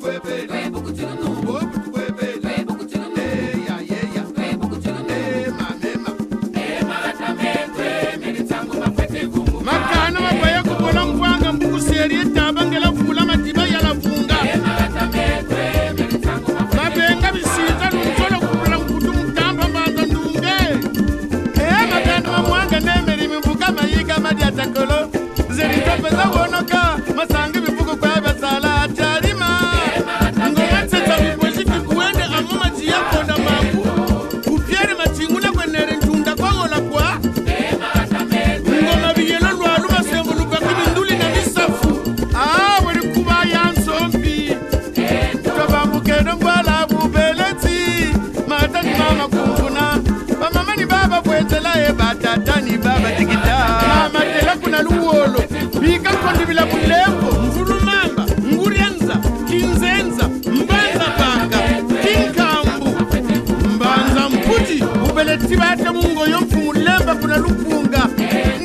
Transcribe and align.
foi 0.00 0.20
bem 0.20 0.47
bika 56.28 56.36
kondibila 56.36 56.66
bulembo 56.66 57.40
mvulumamba 57.42 58.26
nguryanza 58.52 59.16
kinzenza 59.48 60.28
mbanza 60.28 61.06
banga 61.18 61.58
kinkambu. 62.02 62.88
Mbanza 63.74 64.28
mputi 64.28 64.84
ubeleti 65.10 65.56
bate 65.56 65.90
mungoyo 65.90 66.40
mfumulemba 66.40 67.14
kuna 67.14 67.36
lupunga 67.36 68.08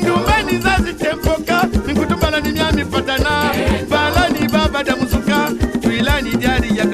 ndumbani 0.02 0.58
zazitempoka 0.58 1.68
nikutumbala 1.86 2.40
ni 2.40 2.52
myami 2.52 2.84
patana. 2.84 3.50
Balani 3.90 4.48
babada 4.48 4.96
musuka 4.96 5.50
twilani 5.82 6.30
dyari 6.36 6.70
yakasa 6.78 6.93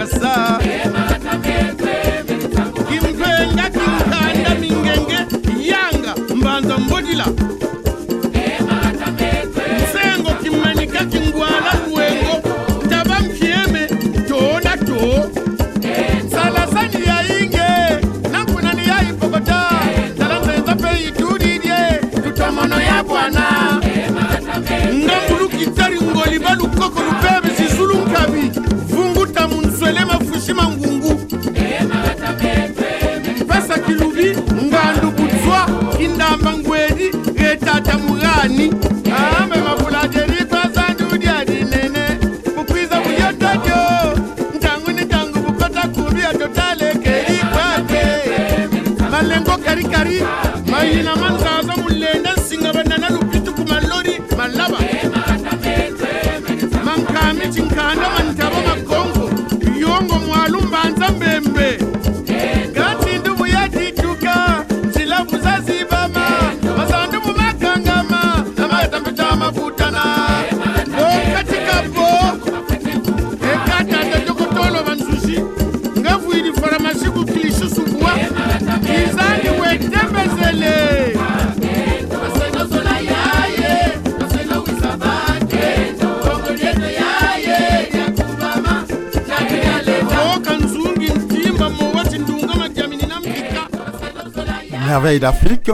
Merveille 94.90 95.20
d'Afrique, 95.20 95.70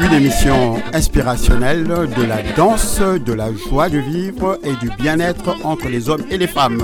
une 0.00 0.12
émission 0.12 0.82
inspirationnelle 0.92 1.84
de 1.84 2.24
la 2.24 2.42
danse, 2.56 2.98
de 2.98 3.32
la 3.32 3.54
joie 3.54 3.88
de 3.88 3.98
vivre 3.98 4.58
et 4.64 4.74
du 4.84 4.90
bien-être 4.98 5.54
entre 5.62 5.88
les 5.88 6.08
hommes 6.08 6.24
et 6.28 6.36
les 6.36 6.48
femmes. 6.48 6.82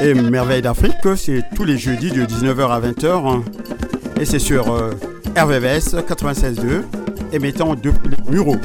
Et 0.00 0.14
Merveille 0.14 0.62
d'Afrique, 0.62 0.94
c'est 1.16 1.42
tous 1.54 1.64
les 1.64 1.76
jeudis 1.76 2.10
de 2.10 2.24
19h 2.24 2.66
à 2.70 2.80
20h. 2.80 3.42
Et 4.18 4.24
c'est 4.24 4.38
sur 4.38 4.72
euh, 4.72 4.92
RVVS 5.36 5.96
96.2, 6.08 6.82
émettant 7.32 7.74
depuis 7.74 8.08
les 8.08 8.32
Mureaux. 8.32 8.56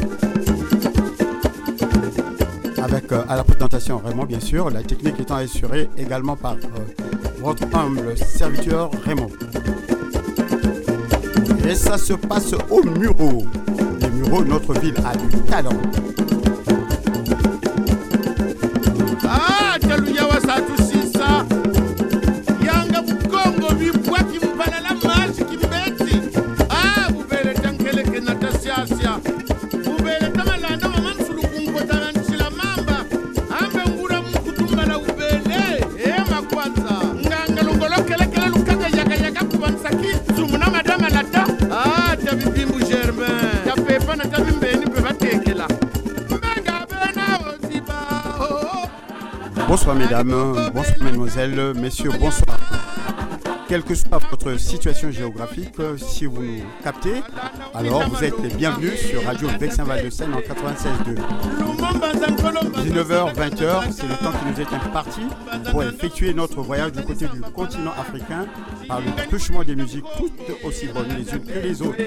Avec 2.81 3.12
euh, 3.12 3.24
à 3.28 3.36
la 3.36 3.44
présentation 3.44 4.01
Raymond, 4.03 4.24
bien 4.24 4.40
sûr, 4.40 4.69
la 4.69 4.84
technique 4.84 5.19
étant 5.19 5.36
assurée 5.36 5.90
également 5.97 6.38
par 6.38 6.53
euh, 6.53 6.98
votre 7.41 7.63
humble 7.73 8.17
serviteur 8.17 8.91
Raymond. 9.05 9.29
Et 11.67 11.75
ça 11.75 11.97
se 11.97 12.13
passe 12.13 12.53
au 12.69 12.83
Mureaux. 12.83 13.45
Les 14.01 14.09
Mureaux, 14.09 14.44
notre 14.44 14.73
ville 14.79 14.95
a 15.05 15.16
du 15.16 15.41
talent. 15.44 15.81
Bonsoir 49.69 49.96
mesdames, 49.96 50.31
bonsoir 50.74 50.97
mesdemoiselles, 51.00 51.74
messieurs, 51.75 52.09
bonsoir. 52.19 52.57
Quelle 53.68 53.84
que 53.84 53.94
soit 53.94 54.18
votre 54.31 54.59
situation 54.59 55.12
géographique, 55.12 55.75
si 55.96 56.25
vous 56.25 56.41
nous 56.41 56.63
captez, 56.84 57.22
alors 57.75 58.09
vous 58.09 58.24
êtes 58.24 58.40
les 58.40 58.50
bienvenus 58.50 59.00
sur 59.00 59.24
Radio 59.24 59.47
Vexin 59.59 59.84
Val 59.84 60.03
de 60.03 60.09
Seine 60.09 60.34
en 60.34 60.40
96.2. 60.40 61.18
19h, 62.83 63.36
20h, 63.36 63.92
c'est 63.92 64.07
le 64.07 64.16
temps 64.16 64.31
qui 64.31 64.45
nous 64.51 64.60
est 64.60 64.74
imparti 64.74 65.21
pour 65.69 65.83
effectuer 65.83 66.33
notre 66.33 66.63
voyage 66.63 66.94
du 66.94 67.04
côté 67.04 67.27
du 67.27 67.39
continent 67.39 67.94
africain 67.95 68.48
par 68.88 69.01
le 69.01 69.27
truchement 69.27 69.63
des 69.63 69.75
musiques 69.75 70.06
toutes 70.18 70.65
aussi 70.65 70.88
bonnes 70.88 71.15
les 71.15 71.31
unes 71.31 71.45
que 71.45 71.60
les 71.60 71.80
autres. 71.83 72.01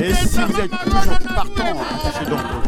Et 0.00 0.12
si 0.12 0.38
vous 0.38 0.60
êtes 0.60 0.70
toujours 0.70 1.18
partant, 1.36 1.80
attachez 2.00 2.28
donc 2.28 2.67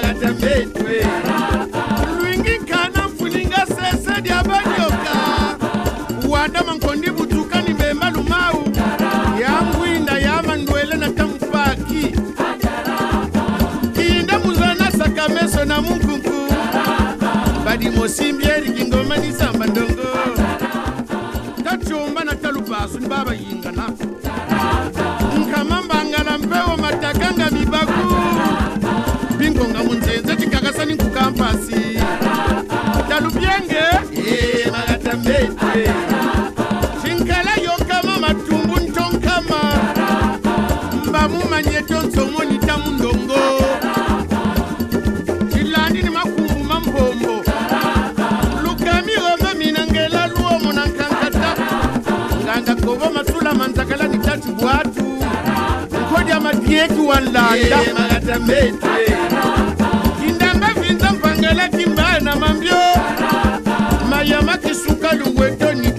mukuku 15.81 16.53
badimosimbi 17.65 18.43
eriki 18.45 18.85
ngoma 18.85 19.17
ni 19.17 19.33
samba 19.33 19.65
ndongo. 19.67 20.07
Tacumba 21.63 22.23
na 22.23 22.35
talupasu 22.35 22.99
ni 22.99 23.07
babayingana 23.07 23.85
nkama 25.39 25.81
mbangala 25.81 26.37
mpewo 26.37 26.77
mataka 26.77 27.31
nga 27.37 27.51
mibaku. 27.51 28.15
Bingonga 29.37 29.83
munzenze 29.83 30.35
cikakasa 30.35 30.85
ni 30.85 30.93
nkukampasi. 30.93 31.99
Talubyenge 33.09 33.83
eh, 34.27 34.71
magatambe 34.71 35.49
mantakala 53.53 54.07
di 54.07 54.17
ta 54.17 54.37
tubuatu 54.37 55.03
kodi 56.13 56.31
ama 56.31 56.53
dieku 56.53 57.07
walanda 57.07 57.77
malatamete 57.97 58.87
kindamba 60.19 60.67
vinza 60.81 61.11
mpangala 61.11 61.67
kimbana 61.69 62.35
mambyo 62.35 62.77
mayama 64.09 64.57
kisuka 64.57 65.13
luwetoni 65.13 65.91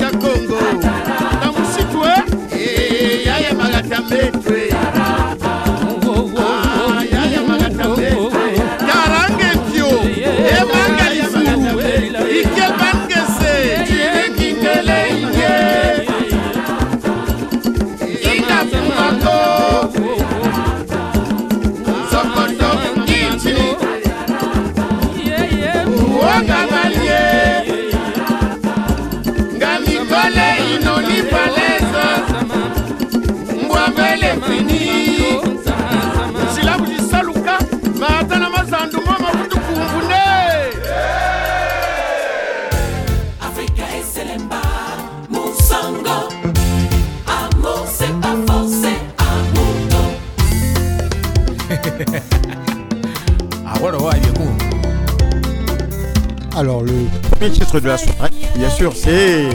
Alors, 56.63 56.85
le 56.85 56.93
premier 57.29 57.51
titre 57.51 57.81
de 57.81 57.89
la 57.89 57.99
soirée, 57.99 58.31
bien 58.55 58.71
sûr, 58.71 58.93
c'est. 58.95 59.49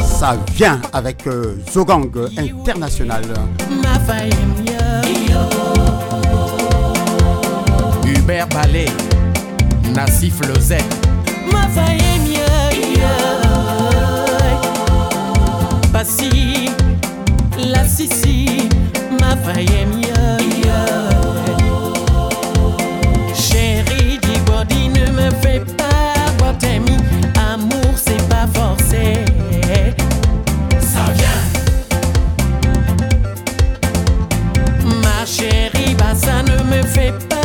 Ça 0.00 0.36
vient 0.54 0.80
avec 0.92 1.26
euh, 1.26 1.56
Zogang 1.72 2.08
International. 2.38 3.24
Hubert 8.06 8.46
Ballet, 8.50 8.86
Nassif 9.92 10.38
Lezet. 10.46 10.84
Passy, 15.92 16.70
la 17.58 17.84
Sissi, 17.84 18.68
ma 19.20 19.36
faille 19.36 19.66
everybody 36.78 37.37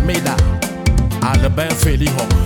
Almeida, 0.00 0.34
Albert 1.22 1.74
Féliron. 1.74 2.39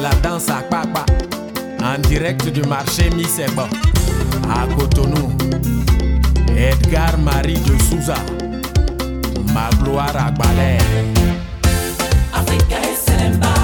la 0.00 0.10
danse 0.22 0.48
à 0.48 0.62
papa. 0.62 1.04
En 1.82 1.98
direct 2.08 2.48
du 2.48 2.62
marché 2.62 3.10
Misebo 3.10 3.62
à 4.48 4.66
Cotonou. 4.74 5.32
Edgar 6.56 7.18
Marie 7.18 7.58
de 7.60 7.78
Souza, 7.82 8.14
ma 9.54 9.70
gloire 9.82 10.14
à 10.16 10.30
Balais. 10.30 10.78
Africa 12.32 12.76
et 12.82 13.59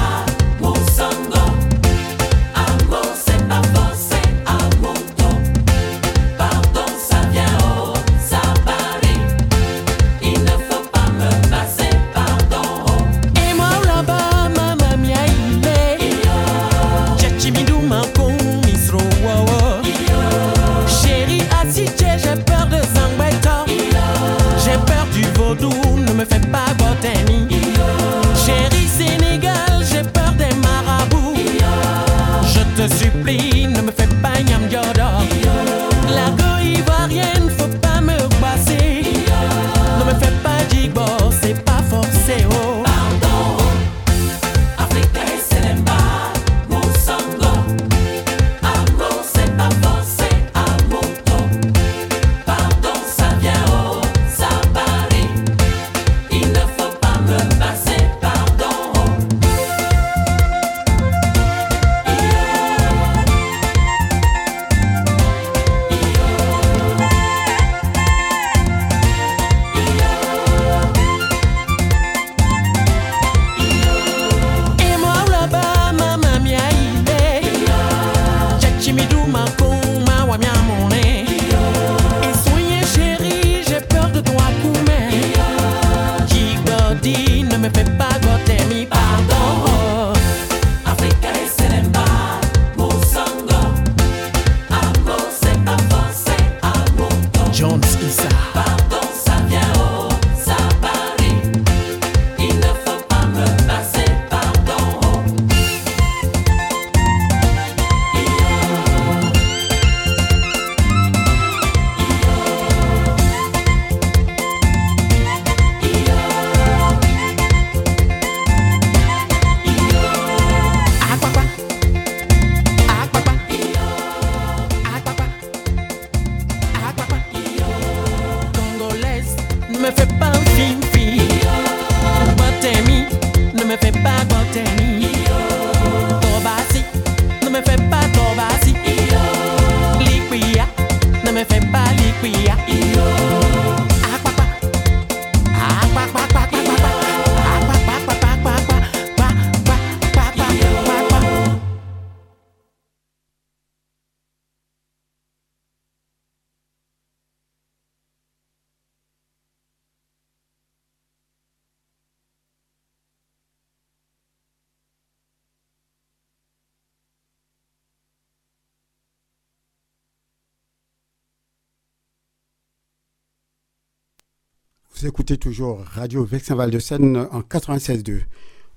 Vous 174.99 175.07
écoutez 175.07 175.37
toujours 175.37 175.81
Radio 175.85 176.25
Vexin 176.25 176.55
Val 176.55 176.71
de 176.71 176.79
Seine 176.79 177.29
en 177.31 177.41
96.2. 177.41 178.23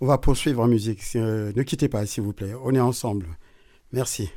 On 0.02 0.06
va 0.06 0.18
poursuivre 0.18 0.62
en 0.62 0.68
musique. 0.68 1.00
Euh, 1.16 1.54
ne 1.56 1.64
quittez 1.64 1.88
pas, 1.88 2.06
s'il 2.06 2.24
vous 2.24 2.34
plaît. 2.34 2.52
On 2.62 2.76
est 2.76 2.80
ensemble. 2.82 3.26
Merci. 3.94 4.30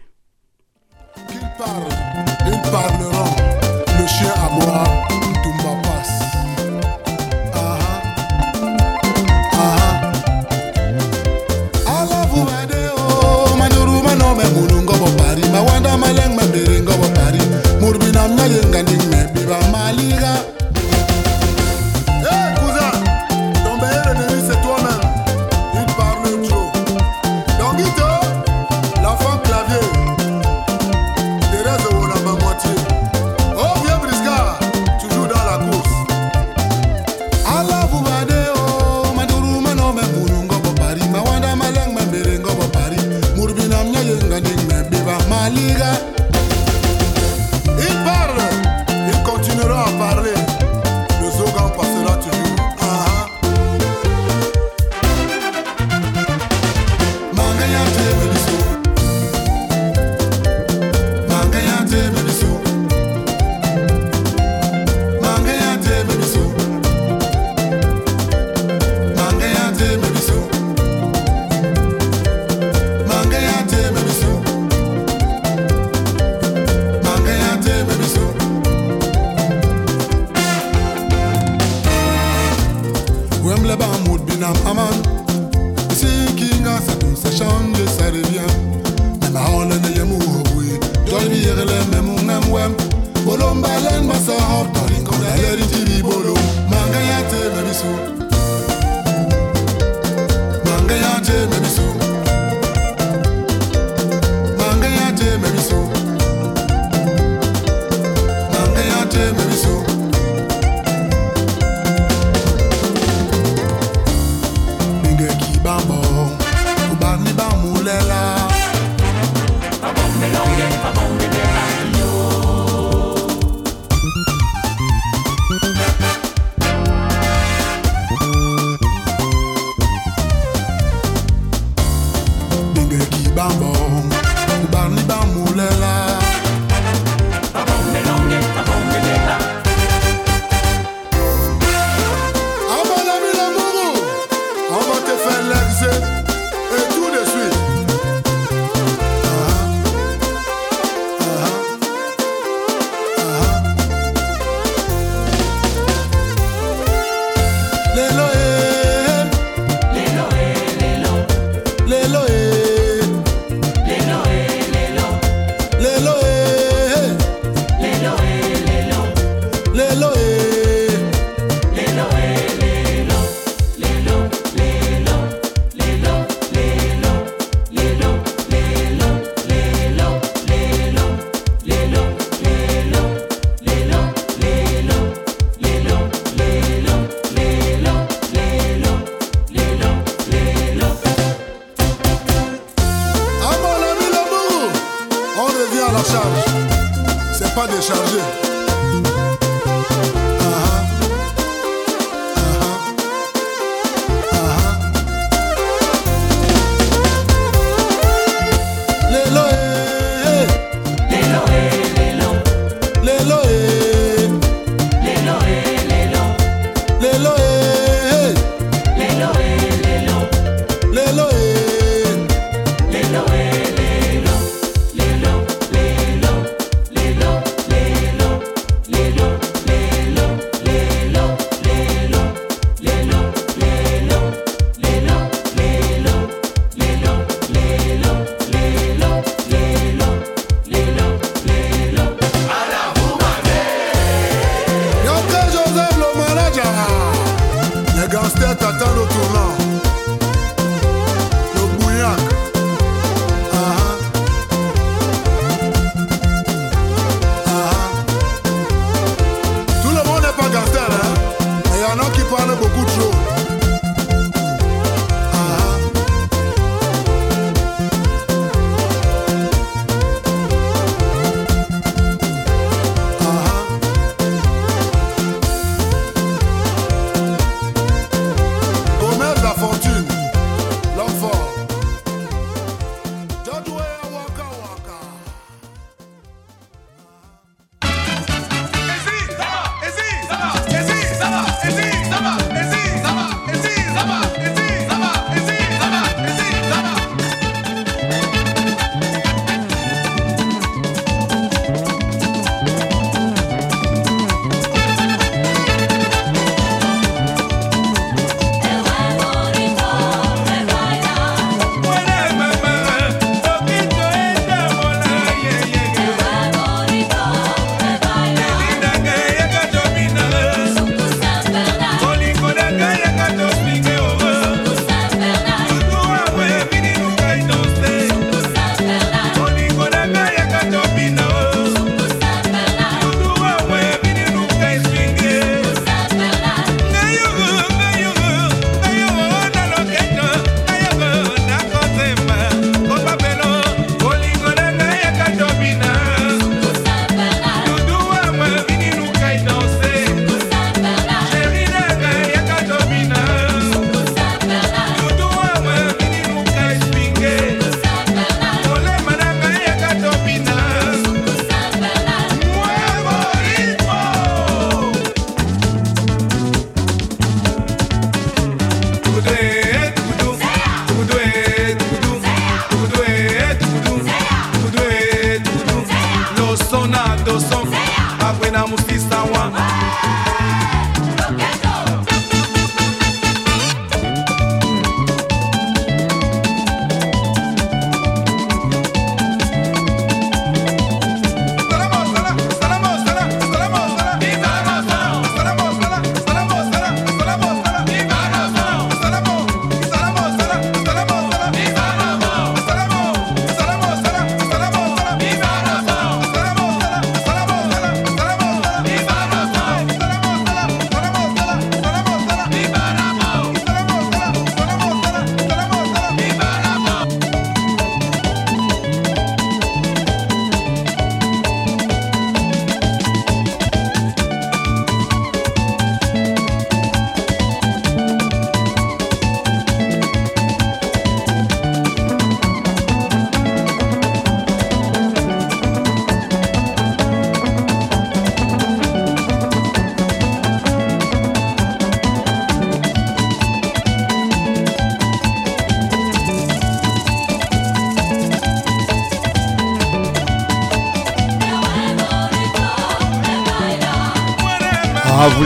Le 3.99 4.07
chien 4.07 4.33
à 4.33 4.49
moi. 4.55 4.85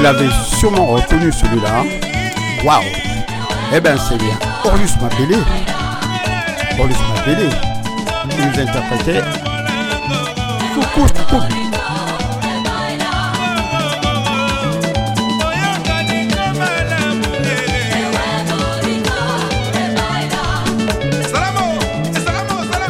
L'avez 0.06 0.28
sûrement 0.60 0.86
reconnu 0.86 1.32
celui-là. 1.32 1.82
Waouh 2.64 2.84
Eh 3.74 3.80
ben 3.80 3.98
c'est 3.98 4.16
bien. 4.18 4.38
Orlus 4.64 4.90
Mabélé. 5.00 5.38
Orlus 6.78 6.94
Mabélé. 7.16 7.48
Il 8.38 8.46
nous 8.46 8.60
interprétait 8.60 9.22
coucou. 10.74 11.06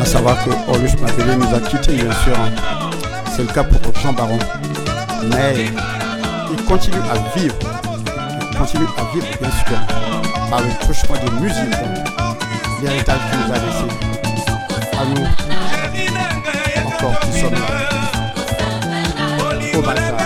À 0.01 0.05
savoir 0.05 0.37
que 0.45 0.51
Orlus 0.69 0.91
Mabélé 1.01 1.37
nous 1.37 1.55
a 1.55 1.61
quittés, 1.61 1.93
bien 1.95 2.13
sûr. 2.25 2.35
hein. 2.39 2.51
C'est 3.35 3.43
le 3.43 3.49
cas 3.53 3.65
pour 3.65 3.81
Jean 4.03 4.13
Baron. 4.13 4.39
Mais 5.31 5.67
il 6.51 6.65
continue 6.65 6.97
à 7.11 7.39
vivre. 7.39 7.57
Continue 8.59 8.87
à 8.97 9.05
vivre, 9.13 9.27
bien 9.41 9.51
sûr, 9.51 9.79
par 10.51 10.61
le 10.61 10.69
truchement 10.81 11.17
des 11.17 11.31
musiques, 11.41 11.77
l'héritage 12.83 13.21
qu'il 13.31 13.39
nous 13.39 13.53
a 13.53 13.59
laissé. 13.59 13.87
À 14.99 15.05
nous, 15.05 15.27
encore 16.87 17.21
qui 17.21 17.41
sommes 17.41 17.53
là. 17.53 17.59
Au 19.75 19.83
Balsa, 19.83 20.17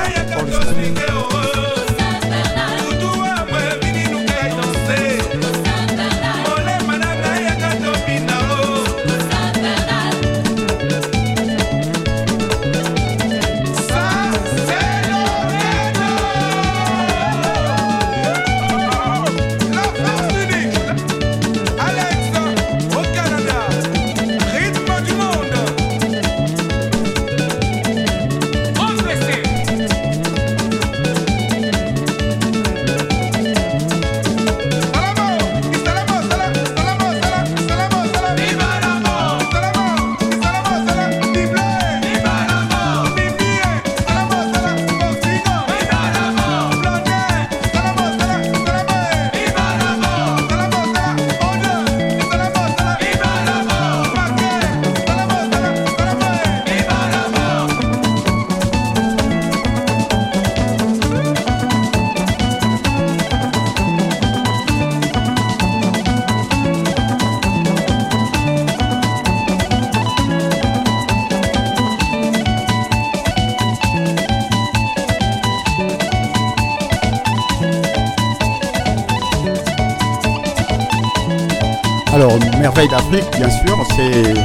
Bien 83.10 83.50
sûr, 83.50 83.76
c'est 83.96 84.38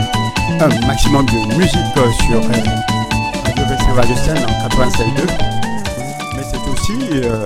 un 0.60 0.88
maximum 0.88 1.24
de 1.28 1.56
musique 1.56 1.98
euh, 1.98 2.12
sur 2.26 2.38
euh, 2.38 3.46
Radio 3.46 3.66
Festival 3.68 4.08
de 4.10 4.16
Seine 4.16 4.44
en 4.44 4.68
96.2. 4.70 6.36
Mais 6.36 6.42
c'est 6.42 6.58
aussi 6.72 6.98
euh, 7.12 7.46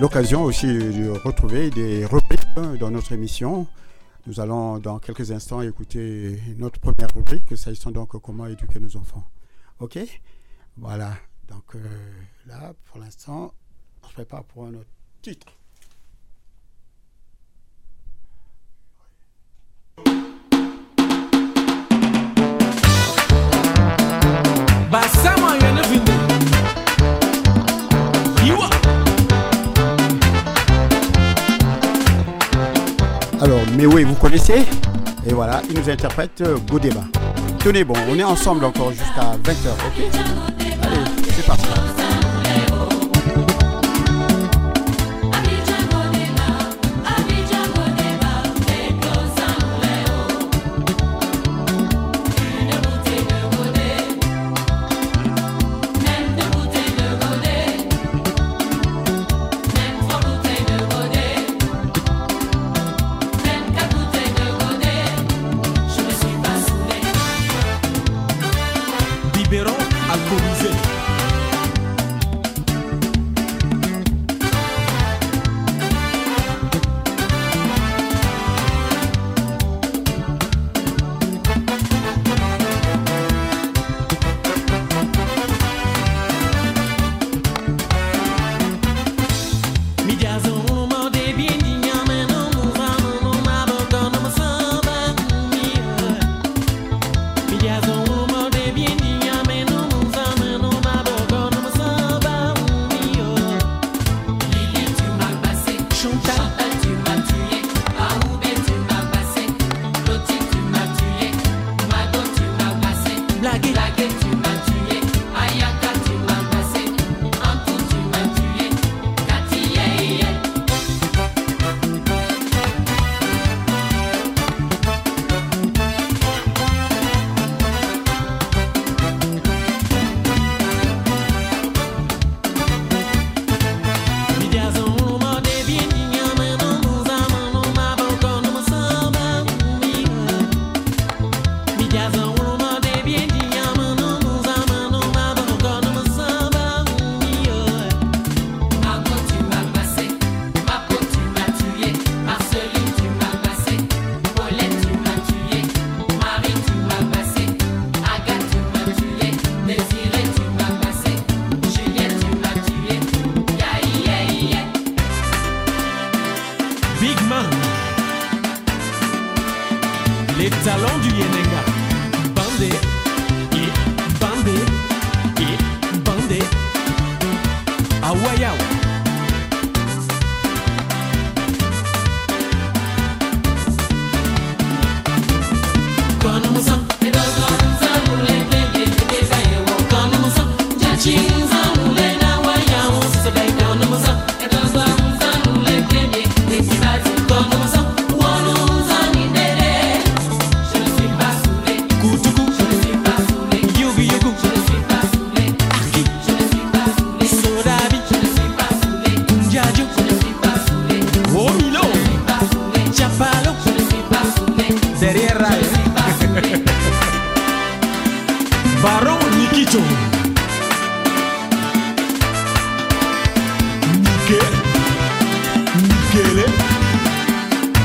l'occasion 0.00 0.42
aussi 0.42 0.66
de 0.66 1.10
retrouver 1.10 1.70
des 1.70 2.06
rubriques 2.06 2.40
euh, 2.58 2.76
dans 2.76 2.90
notre 2.90 3.12
émission. 3.12 3.68
Nous 4.26 4.40
allons 4.40 4.80
dans 4.80 4.98
quelques 4.98 5.30
instants 5.30 5.62
écouter 5.62 6.40
notre 6.58 6.80
première 6.80 7.14
rubrique, 7.14 7.56
s'agissant 7.56 7.92
donc 7.92 8.20
comment 8.20 8.46
éduquer 8.46 8.80
nos 8.80 8.96
enfants. 8.96 9.22
Ok? 9.78 10.00
Voilà. 10.76 11.12
Donc 11.46 11.76
là, 12.46 12.72
pour 12.86 12.98
l'instant, 12.98 13.54
on 14.02 14.08
se 14.08 14.14
prépare 14.14 14.42
pour 14.42 14.64
un 14.64 14.74
autre 14.74 14.90
titre. 15.22 15.46
Alors, 33.44 33.60
mais 33.76 33.84
oui, 33.84 34.04
vous 34.04 34.14
connaissez. 34.14 34.64
Et 35.26 35.34
voilà, 35.34 35.60
il 35.68 35.78
nous 35.78 35.90
interprète 35.90 36.40
euh, 36.40 36.56
Godéba. 36.70 37.02
Tenez 37.58 37.84
bon, 37.84 37.92
on 38.10 38.18
est 38.18 38.24
ensemble 38.24 38.64
encore 38.64 38.90
jusqu'à 38.90 39.36
20h, 39.42 39.68
ok? 39.86 40.73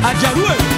Rádio 0.09 0.27
Aruan. 0.29 0.68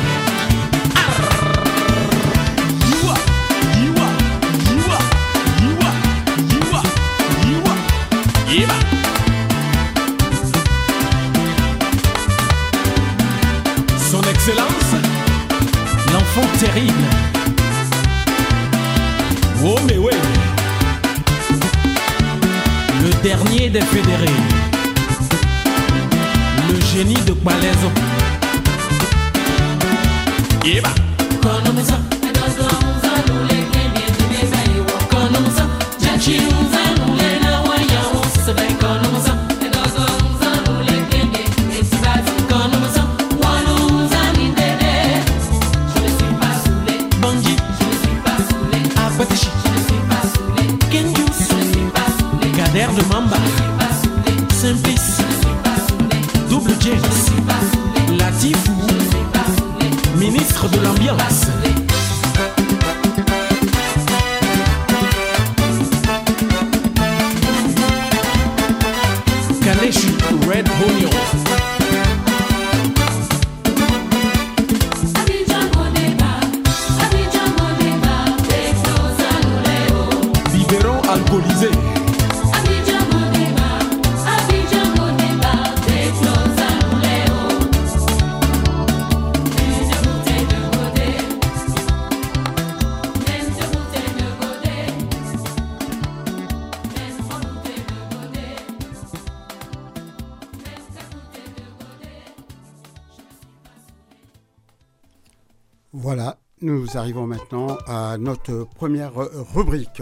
Voilà, 106.01 106.39
nous 106.61 106.97
arrivons 106.97 107.27
maintenant 107.27 107.77
à 107.85 108.17
notre 108.17 108.63
première 108.63 109.13
rubrique. 109.53 110.01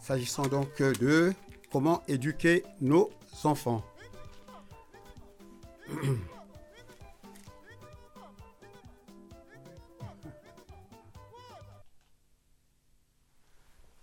S'agissant 0.00 0.46
donc 0.46 0.80
de 0.80 1.32
comment 1.72 2.04
éduquer 2.06 2.62
nos 2.80 3.10
enfants. 3.42 3.84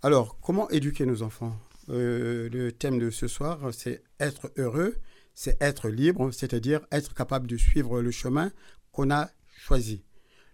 Alors, 0.02 0.38
comment 0.42 0.68
éduquer 0.68 1.06
nos 1.06 1.22
enfants? 1.22 1.56
Euh, 1.88 2.50
Le 2.52 2.70
thème 2.70 2.98
de 2.98 3.08
ce 3.08 3.28
soir, 3.28 3.72
c'est 3.72 4.02
être 4.20 4.52
heureux, 4.58 4.98
c'est 5.34 5.56
être 5.62 5.88
libre, 5.88 6.32
c'est-à-dire 6.32 6.82
être 6.92 7.14
capable 7.14 7.46
de 7.46 7.56
suivre 7.56 8.02
le 8.02 8.10
chemin 8.10 8.52
qu'on 8.92 9.10
a 9.10 9.30
choisi. 9.56 10.04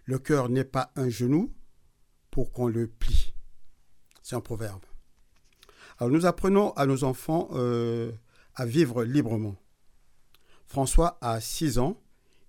Le 0.05 0.19
cœur 0.19 0.49
n'est 0.49 0.63
pas 0.63 0.91
un 0.95 1.09
genou 1.09 1.53
pour 2.29 2.51
qu'on 2.51 2.67
le 2.67 2.87
plie. 2.87 3.33
C'est 4.21 4.35
un 4.35 4.41
proverbe. 4.41 4.83
Alors 5.97 6.11
nous 6.11 6.25
apprenons 6.25 6.71
à 6.73 6.85
nos 6.85 7.03
enfants 7.03 7.49
euh, 7.53 8.11
à 8.53 8.65
vivre 8.65 9.03
librement. 9.03 9.55
François 10.67 11.17
a 11.21 11.39
6 11.39 11.79
ans, 11.79 12.01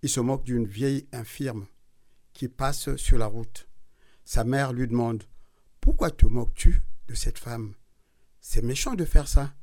il 0.02 0.08
se 0.08 0.20
moque 0.20 0.44
d'une 0.44 0.66
vieille 0.66 1.08
infirme 1.12 1.66
qui 2.32 2.48
passe 2.48 2.94
sur 2.96 3.18
la 3.18 3.26
route. 3.26 3.68
Sa 4.24 4.44
mère 4.44 4.72
lui 4.72 4.86
demande 4.88 5.24
Pourquoi 5.80 6.10
te 6.10 6.26
moques-tu 6.26 6.82
de 7.08 7.14
cette 7.14 7.38
femme? 7.38 7.74
C'est 8.40 8.62
méchant 8.62 8.94
de 8.94 9.04
faire 9.04 9.28
ça. 9.28 9.54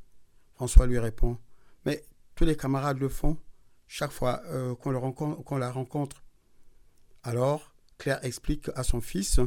François 0.54 0.88
lui 0.88 1.00
répond 1.00 1.38
Mais 1.86 2.04
tous 2.36 2.46
les 2.46 2.56
camarades 2.56 3.00
le 3.00 3.10
font 3.10 3.38
chaque 3.88 4.12
fois 4.12 4.42
euh, 4.46 4.74
qu'on 4.76 5.58
la 5.58 5.72
rencontre. 5.72 6.24
Alors, 7.22 7.73
Claire 8.04 8.26
explique 8.26 8.70
à 8.76 8.84
son 8.84 9.00
fils 9.00 9.40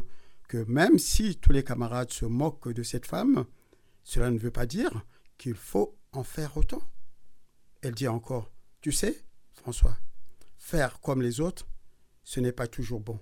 que 0.49 0.57
même 0.67 0.99
si 0.99 1.37
tous 1.37 1.53
les 1.53 1.63
camarades 1.63 2.11
se 2.11 2.25
moquent 2.25 2.73
de 2.73 2.83
cette 2.83 3.05
femme, 3.05 3.45
cela 4.03 4.31
ne 4.31 4.39
veut 4.39 4.51
pas 4.51 4.65
dire 4.65 5.05
qu'il 5.37 5.53
faut 5.53 5.95
en 6.13 6.25
faire 6.25 6.57
autant. 6.57 6.81
Elle 7.83 7.95
dit 7.95 8.09
encore, 8.09 8.51
tu 8.81 8.93
sais, 8.93 9.23
François, 9.53 9.99
faire 10.57 11.01
comme 11.01 11.21
les 11.21 11.43
autres, 11.43 11.69
ce 12.25 12.41
n'est 12.41 12.51
pas 12.51 12.67
toujours 12.67 13.01
bon. 13.01 13.21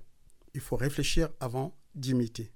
Il 0.54 0.60
faut 0.60 0.76
réfléchir 0.76 1.30
avant 1.40 1.76
d'imiter. 1.96 2.52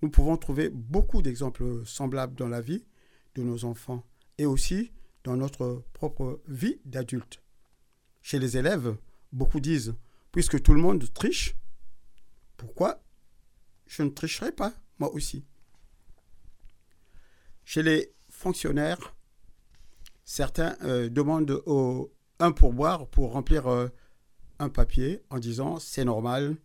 Nous 0.00 0.08
pouvons 0.08 0.38
trouver 0.38 0.70
beaucoup 0.70 1.20
d'exemples 1.20 1.84
semblables 1.84 2.36
dans 2.36 2.48
la 2.48 2.62
vie 2.62 2.86
de 3.34 3.42
nos 3.42 3.66
enfants 3.66 4.02
et 4.38 4.46
aussi 4.46 4.92
dans 5.24 5.36
notre 5.36 5.84
propre 5.92 6.40
vie 6.48 6.80
d'adulte. 6.86 7.42
Chez 8.22 8.38
les 8.38 8.56
élèves, 8.56 8.96
beaucoup 9.30 9.60
disent, 9.60 9.94
puisque 10.32 10.62
tout 10.62 10.72
le 10.72 10.80
monde 10.80 11.04
triche, 11.12 11.54
pourquoi 12.56 13.02
je 13.86 14.02
ne 14.02 14.10
tricherai 14.10 14.52
pas, 14.52 14.72
moi 14.98 15.12
aussi? 15.12 15.44
Chez 17.64 17.82
les 17.82 18.14
fonctionnaires, 18.30 19.14
certains 20.24 20.76
euh, 20.82 21.08
demandent 21.08 21.62
un 22.38 22.52
pourboire 22.52 23.08
pour 23.08 23.32
remplir 23.32 23.66
euh, 23.66 23.88
un 24.58 24.68
papier 24.68 25.22
en 25.30 25.38
disant 25.38 25.78
c'est 25.78 26.04
normal, 26.04 26.56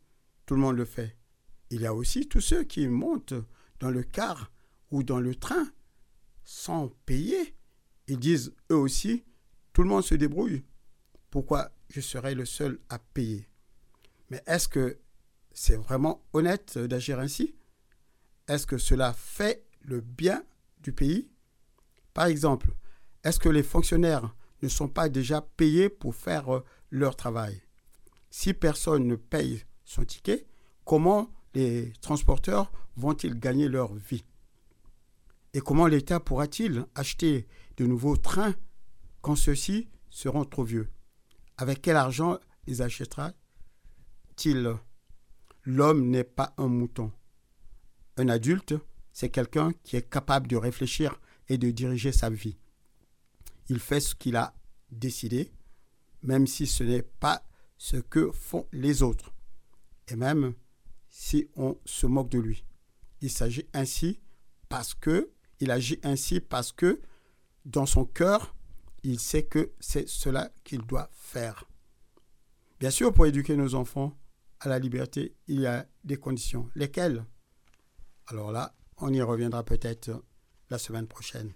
tout 0.45 0.55
le 0.55 0.61
monde 0.61 0.77
le 0.77 0.85
fait. 0.85 1.17
Il 1.69 1.81
y 1.81 1.85
a 1.85 1.93
aussi 1.93 2.27
tous 2.27 2.41
ceux 2.41 2.63
qui 2.63 2.87
montent 2.87 3.33
dans 3.79 3.89
le 3.89 4.03
car 4.03 4.51
ou 4.91 5.03
dans 5.03 5.19
le 5.19 5.35
train 5.35 5.71
sans 6.43 6.89
payer. 7.05 7.55
Ils 8.07 8.19
disent 8.19 8.53
eux 8.71 8.75
aussi 8.75 9.23
tout 9.73 9.83
le 9.83 9.89
monde 9.89 10.03
se 10.03 10.15
débrouille. 10.15 10.63
Pourquoi 11.29 11.71
je 11.89 12.01
serais 12.01 12.35
le 12.35 12.45
seul 12.45 12.79
à 12.89 12.99
payer? 12.99 13.47
Mais 14.29 14.43
est-ce 14.47 14.67
que 14.67 14.99
c'est 15.53 15.75
vraiment 15.75 16.23
honnête 16.33 16.77
d'agir 16.77 17.19
ainsi. 17.19 17.55
Est-ce 18.47 18.67
que 18.67 18.77
cela 18.77 19.13
fait 19.13 19.65
le 19.81 20.01
bien 20.01 20.43
du 20.81 20.93
pays? 20.93 21.29
Par 22.13 22.25
exemple, 22.25 22.73
est-ce 23.23 23.39
que 23.39 23.49
les 23.49 23.63
fonctionnaires 23.63 24.35
ne 24.61 24.67
sont 24.67 24.87
pas 24.87 25.09
déjà 25.09 25.41
payés 25.41 25.89
pour 25.89 26.15
faire 26.15 26.53
euh, 26.55 26.65
leur 26.89 27.15
travail? 27.15 27.61
Si 28.29 28.53
personne 28.53 29.07
ne 29.07 29.15
paye 29.15 29.63
son 29.85 30.03
ticket, 30.03 30.45
comment 30.85 31.29
les 31.53 31.93
transporteurs 32.01 32.71
vont-ils 32.95 33.39
gagner 33.39 33.67
leur 33.67 33.93
vie? 33.93 34.25
Et 35.53 35.59
comment 35.59 35.87
l'État 35.87 36.19
pourra-t-il 36.19 36.85
acheter 36.95 37.47
de 37.77 37.85
nouveaux 37.85 38.17
trains 38.17 38.55
quand 39.21 39.35
ceux-ci 39.35 39.89
seront 40.09 40.45
trop 40.45 40.63
vieux? 40.63 40.89
Avec 41.57 41.81
quel 41.81 41.97
argent 41.97 42.39
les 42.67 42.81
achètera-t-il? 42.81 44.75
L'homme 45.63 46.09
n'est 46.09 46.23
pas 46.23 46.53
un 46.57 46.67
mouton. 46.67 47.11
Un 48.17 48.29
adulte, 48.29 48.73
c'est 49.13 49.29
quelqu'un 49.29 49.71
qui 49.83 49.95
est 49.95 50.09
capable 50.09 50.47
de 50.47 50.55
réfléchir 50.55 51.19
et 51.49 51.57
de 51.57 51.69
diriger 51.69 52.11
sa 52.11 52.29
vie. 52.29 52.57
Il 53.69 53.79
fait 53.79 53.99
ce 53.99 54.15
qu'il 54.15 54.35
a 54.35 54.55
décidé, 54.89 55.51
même 56.23 56.47
si 56.47 56.65
ce 56.65 56.83
n'est 56.83 57.03
pas 57.03 57.43
ce 57.77 57.97
que 57.97 58.31
font 58.31 58.67
les 58.71 59.03
autres, 59.03 59.33
et 60.07 60.15
même 60.15 60.53
si 61.09 61.47
on 61.55 61.77
se 61.85 62.07
moque 62.07 62.29
de 62.29 62.39
lui. 62.39 62.65
Il 63.21 63.29
s'agit 63.29 63.67
ainsi 63.73 64.19
parce 64.67 64.93
que, 64.93 65.31
il 65.59 65.69
agit 65.69 65.99
ainsi 66.03 66.39
parce 66.39 66.71
que, 66.71 67.01
dans 67.65 67.85
son 67.85 68.05
cœur, 68.05 68.55
il 69.03 69.19
sait 69.19 69.43
que 69.43 69.71
c'est 69.79 70.07
cela 70.07 70.51
qu'il 70.63 70.81
doit 70.81 71.09
faire. 71.13 71.65
Bien 72.79 72.89
sûr, 72.89 73.13
pour 73.13 73.27
éduquer 73.27 73.55
nos 73.55 73.75
enfants 73.75 74.17
à 74.61 74.69
la 74.69 74.79
liberté, 74.79 75.35
il 75.47 75.59
y 75.59 75.65
a 75.65 75.85
des 76.03 76.17
conditions. 76.17 76.69
Lesquelles? 76.75 77.25
Alors 78.27 78.51
là, 78.51 78.73
on 78.97 79.11
y 79.11 79.21
reviendra 79.21 79.63
peut-être 79.63 80.23
la 80.69 80.77
semaine 80.77 81.07
prochaine. 81.07 81.51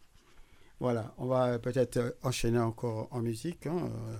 Voilà, 0.79 1.13
on 1.17 1.27
va 1.27 1.57
peut-être 1.59 2.17
enchaîner 2.23 2.59
encore 2.59 3.07
en 3.11 3.21
musique. 3.21 3.67
hein, 3.67 3.89
euh. 3.89 4.17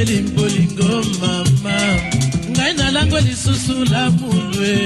napeli 0.00 0.22
mbolingo 0.22 1.04
mama. 1.20 2.00
Ngai 2.50 2.74
nalango 2.74 3.20
lisusu 3.20 3.84
lamulwe 3.84 4.76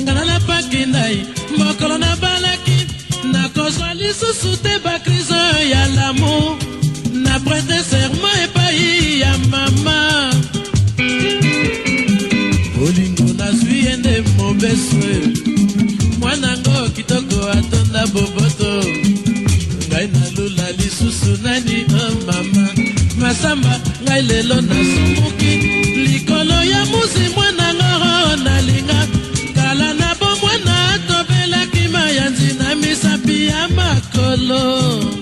ngana 0.00 0.24
napaki 0.24 0.86
ndai 0.86 1.26
mokolo 1.58 1.98
nabalaki. 1.98 2.86
Nakozwa 3.32 3.94
lisusu 3.94 4.56
te 4.62 4.78
bakrizo 4.84 5.34
ya 5.70 5.86
lamu 5.88 6.56
na 7.12 7.40
pretese 7.40 8.07
masamba 23.48 23.80
ngai 24.02 24.22
lelo 24.22 24.60
nasumuki 24.60 25.52
likolo 25.96 26.64
ya 26.64 26.84
musi 26.84 27.28
mwanango 27.34 28.36
nalinga. 28.44 29.06
Kala 29.54 29.94
na 29.94 30.14
bomwana 30.14 30.98
tobelaki 31.08 31.88
mayanzi 31.88 32.54
na 32.58 32.74
misapi 32.74 33.46
ya 33.46 33.68
makolo. 33.68 35.14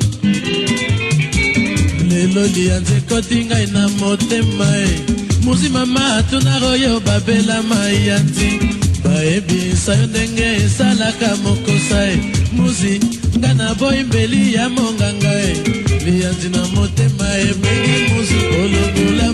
Lelo 2.09 2.47
liyanzi 2.47 2.95
ekoti 2.95 3.45
ngai 3.45 3.67
na 3.67 3.89
motema 3.89 4.77
e. 4.77 5.01
Musi 5.43 5.69
mama 5.69 6.17
atunaka 6.17 6.67
oyo 6.67 7.01
babela 7.01 7.63
mayanzi. 7.63 8.61
Bayebisa 9.05 9.95
yo 9.95 10.07
ndenge 10.07 10.43
esalaka 10.65 11.37
mokosa 11.37 12.11
e. 12.13 12.17
Musi 12.53 13.01
nga 13.39 13.55
na 13.55 13.75
boyimbeli 13.75 14.55
ya 14.55 14.69
monganga 14.69 15.35
e 15.41 15.76
liyanzi 16.07 16.49
na 16.49 16.63
motema 16.75 17.27
ebengi 17.39 18.13
musi 18.15 18.35
kolongola 18.35 19.33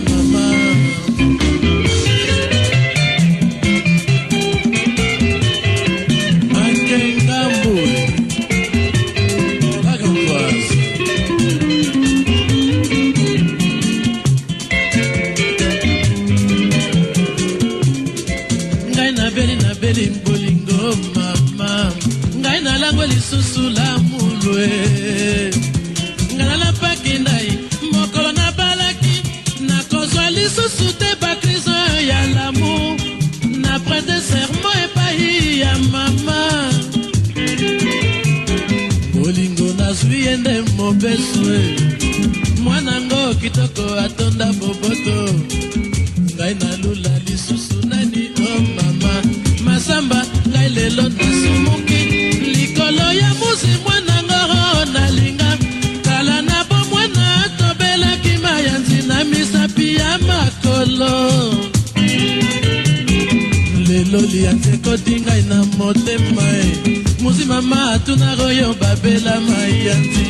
ekoti 64.92 65.20
ngai 65.20 65.42
na 65.48 65.64
motema 65.78 66.42
e. 66.42 67.02
Musi 67.22 67.44
mama 67.44 67.92
atunaka 67.92 68.42
oyo 68.42 68.74
babela 68.80 69.40
mayanzi 69.40 70.26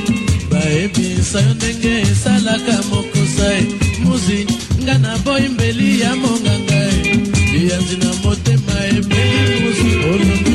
bayebisa 0.50 1.40
yo 1.40 1.54
ndenge 1.54 2.00
esalaka 2.00 2.82
mokosa 2.90 3.54
e. 3.58 3.62
Musi 4.04 4.46
nga 4.82 4.98
na 4.98 5.18
boyimbeli 5.18 6.00
ya 6.00 6.14
monganga 6.16 6.80
e. 6.94 7.16
Liyanzi 7.52 7.96
na 7.96 8.10
motema 8.22 8.74
ebeli 8.86 9.60
musi. 9.62 9.90
Olongola 10.10 10.51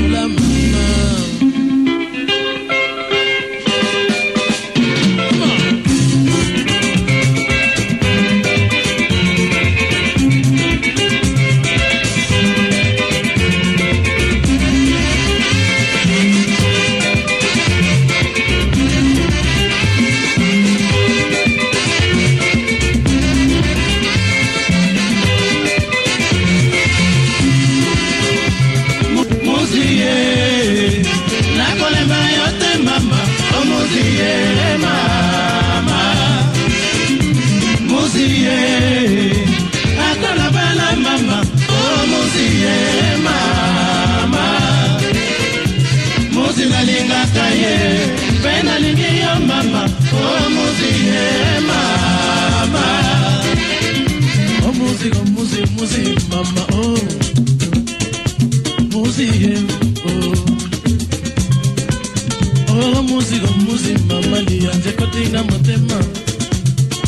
ntina 65.17 65.43
motema. 65.43 65.99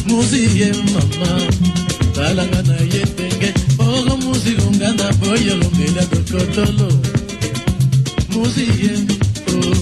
Muzi 0.07 0.60
ye 0.60 0.72
mama 0.93 1.32
talanga 2.16 2.62
na 2.68 2.78
ye 2.93 3.01
ndenge 3.14 3.53
oko 3.80 4.18
muzikonga 4.18 4.89
na 4.97 5.14
boye 5.20 5.53
lomela 5.60 6.03
dokotolo. 6.12 6.89
Muzi 8.32 8.66
ye 8.82 8.93
oh. 9.53 9.76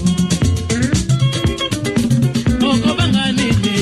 okobanga 2.70 3.32
nini? 3.32 3.76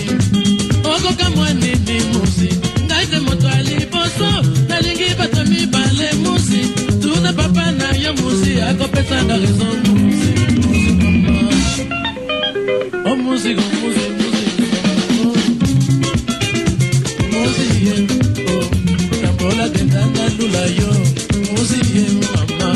Okokamwa 0.92 1.49
nini 1.55 1.97
musi 2.12 2.49
ngai 2.86 3.07
te 3.07 3.18
moto 3.18 3.49
aliboso 3.49 4.28
nalingi 4.68 5.14
bato 5.18 5.44
mibale 5.44 6.12
musi 6.22 6.61
tuna 7.03 7.32
papa 7.32 7.70
na 7.72 7.88
yo 8.03 8.12
musi 8.14 8.61
akopesanga 8.61 9.36
raison. 9.36 9.86
oziye 17.47 17.97
kabola 19.22 19.68
dendanga 19.74 20.24
lula 20.38 20.64
yo. 20.78 20.90
Oziye 21.59 22.05
mama 22.22 22.70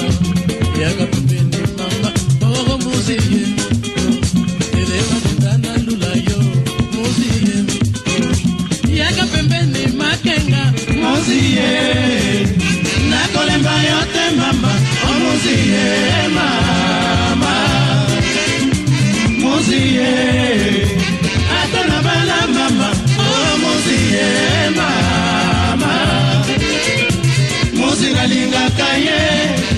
yaka 0.81 1.05
pembeni 1.13 1.61
mama. 1.79 2.11
Oro 2.59 2.75
moziye 2.85 3.43
elewa 4.81 5.17
dendanga 5.25 5.73
lula 5.87 6.13
yo. 6.29 6.39
Moziye 6.95 7.57
yaka 8.99 9.25
pembeni 9.33 9.83
makenga. 10.01 10.63
Moziye 11.03 11.71
nakolemba 13.11 13.75
yo 13.89 14.01
te 14.15 14.25
mama. 14.41 14.73
Omoziye 15.11 15.87
mama. 16.37 17.55
Moziye 19.43 20.11
ye 24.15 24.29
mama. 24.79 25.93
Musi 27.79 28.09
nalingaka 28.17 28.89
ye 29.07 29.21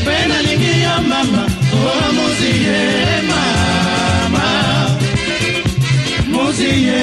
mpe 0.02 0.14
nalingi 0.30 0.72
yo 0.84 0.94
mama. 1.10 1.42
O 1.78 1.84
musi 2.16 2.50
ye 2.66 2.80
mama. 3.30 4.46
Musi 6.32 6.70
ye 6.88 7.02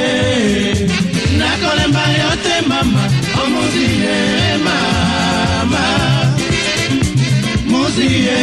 nakolemba 1.39 2.03
yo 2.19 2.31
te 2.43 2.55
mama. 2.71 3.03
O 3.39 3.43
musi 3.53 3.85
ye 4.03 4.17
mama. 4.67 5.83
Musi 7.71 8.07
ye 8.27 8.41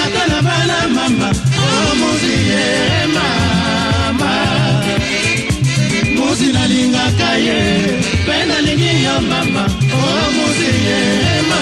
ata 0.00 0.22
na 0.30 0.38
bana 0.46 0.78
mama. 0.96 1.28
O 1.64 1.94
musi 2.00 2.34
ye 2.50 2.64
mama. 3.14 3.59
mosi 6.40 6.52
nalingaka 6.52 7.30
ye 7.44 7.58
mpe 8.24 8.36
nalingi 8.48 9.04
ya 9.04 9.20
mama 9.20 9.64
o 9.92 10.30
mosi 10.36 10.70
yema 10.86 11.60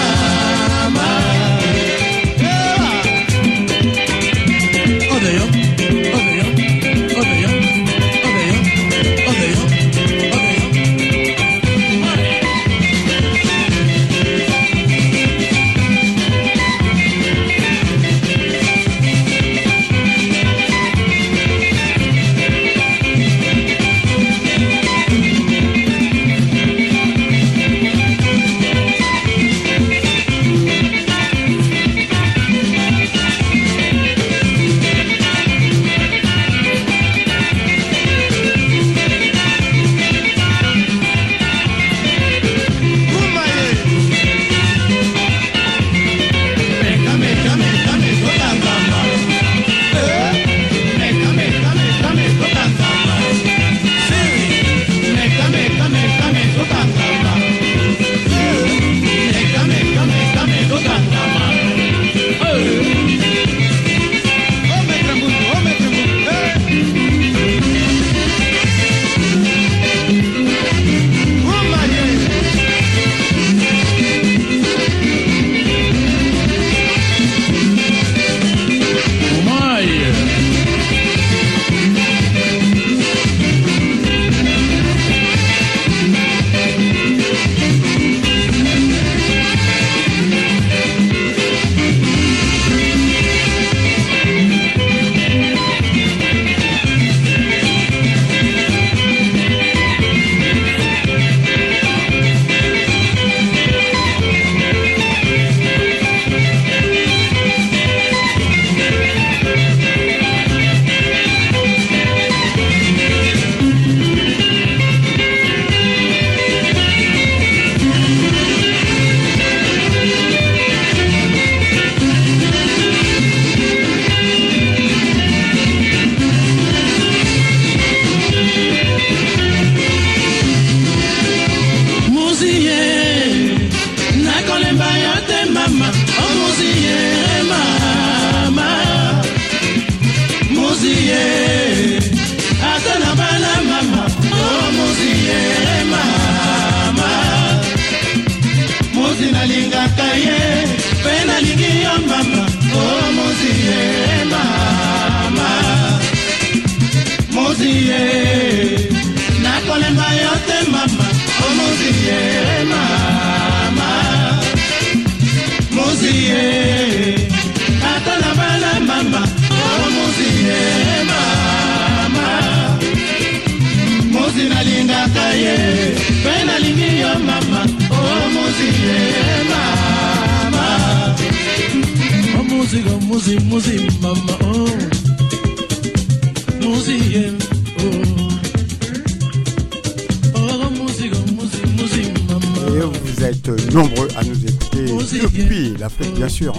sûr. 196.39 196.53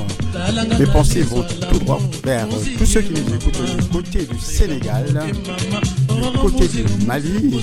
Mes 0.78 0.86
pensées 0.86 1.22
vont 1.22 1.42
tout 1.70 1.78
droit 1.78 2.00
vers 2.24 2.46
tous 2.78 2.84
ceux 2.86 3.00
qui 3.00 3.12
nous 3.12 3.34
écoutent 3.34 3.76
du 3.80 3.86
côté 3.88 4.26
du 4.26 4.38
Sénégal, 4.38 5.06
du 5.06 6.38
côté 6.38 6.68
du 6.68 6.84
Mali, 7.06 7.60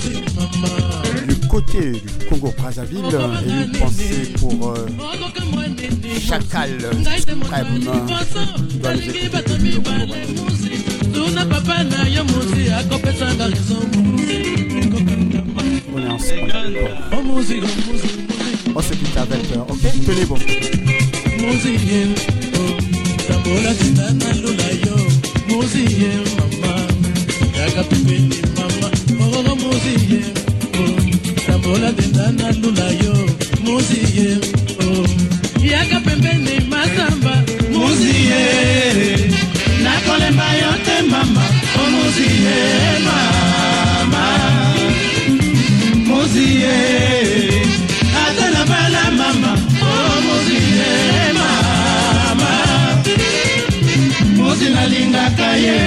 du 1.28 1.34
côté 1.48 1.92
du 1.92 2.26
Congo-Brazzaville. 2.28 3.04
Et 3.46 3.50
une 3.50 3.72
pensée 3.78 4.32
pour 4.40 4.70
euh, 4.70 4.86
Chacal 6.20 6.72
Suprême 7.16 7.88
raison 13.44 13.78
On 15.94 15.98
est 16.02 16.08
ensemble. 16.08 16.52
On 18.74 18.82
se 18.82 18.92
quitte 18.94 19.16
avec. 19.16 19.52
euh, 19.52 19.60
ok, 19.68 19.80
tenez 20.06 20.24
bon. 20.26 20.36
Muziye 21.48 22.06
tambola 23.28 23.74
tinda 23.74 24.10
na 24.20 24.32
lula 24.42 24.68
yo 24.84 24.96
muziye 25.48 26.10
mama 26.36 26.74
yaka 27.58 27.58
yaka 27.58 27.82
pembeni 27.84 28.36
mama 28.56 28.88
ororo 29.24 29.54
moziye 29.56 30.20
oh. 30.78 31.00
tambola 31.46 31.92
denda 31.92 32.32
na 32.32 32.52
lula 32.52 32.88
yo 33.02 33.14
moziye 33.64 34.37
ye. 55.66 55.78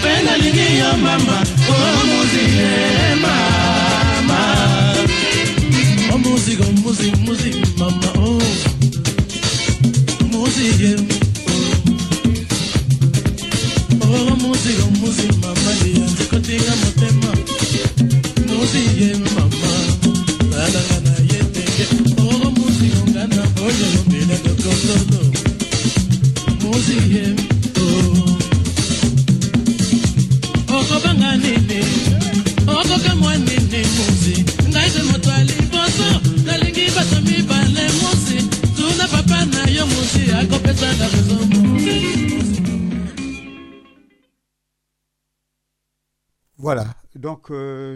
Mpe 0.00 0.12
nalingi 0.24 0.66
yo 0.80 0.90
mama 1.04 1.36
oh, 1.70 2.00
omuzi 2.00 2.42
ye 2.58 2.70
mama. 3.24 4.40
Omuzi 6.14 6.52
omuzi 6.68 7.08
muzi 7.24 7.50
mama 7.78 8.08
oh. 8.18 8.42
o 10.20 10.24
muzi 10.32 10.64
ye 10.82 10.92
omuzi 14.32 14.72
oh. 14.80 14.86
omuzi 14.86 15.26
mama. 15.42 15.55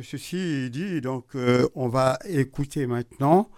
Ceci 0.02 0.70
dit, 0.70 1.00
donc 1.00 1.34
euh, 1.34 1.68
on 1.74 1.88
va 1.88 2.18
écouter 2.24 2.86
maintenant 2.86 3.50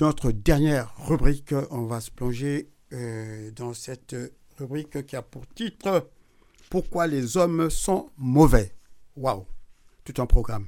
notre 0.00 0.30
dernière 0.30 0.94
rubrique. 0.98 1.54
On 1.70 1.86
va 1.86 2.00
se 2.00 2.10
plonger 2.10 2.70
euh, 2.92 3.50
dans 3.52 3.74
cette 3.74 4.16
rubrique 4.58 5.06
qui 5.06 5.16
a 5.16 5.22
pour 5.22 5.46
titre 5.46 6.08
Pourquoi 6.70 7.06
les 7.06 7.36
hommes 7.36 7.70
sont 7.70 8.10
mauvais? 8.16 8.74
Waouh, 9.16 9.46
tout 10.04 10.20
un 10.20 10.26
programme. 10.26 10.66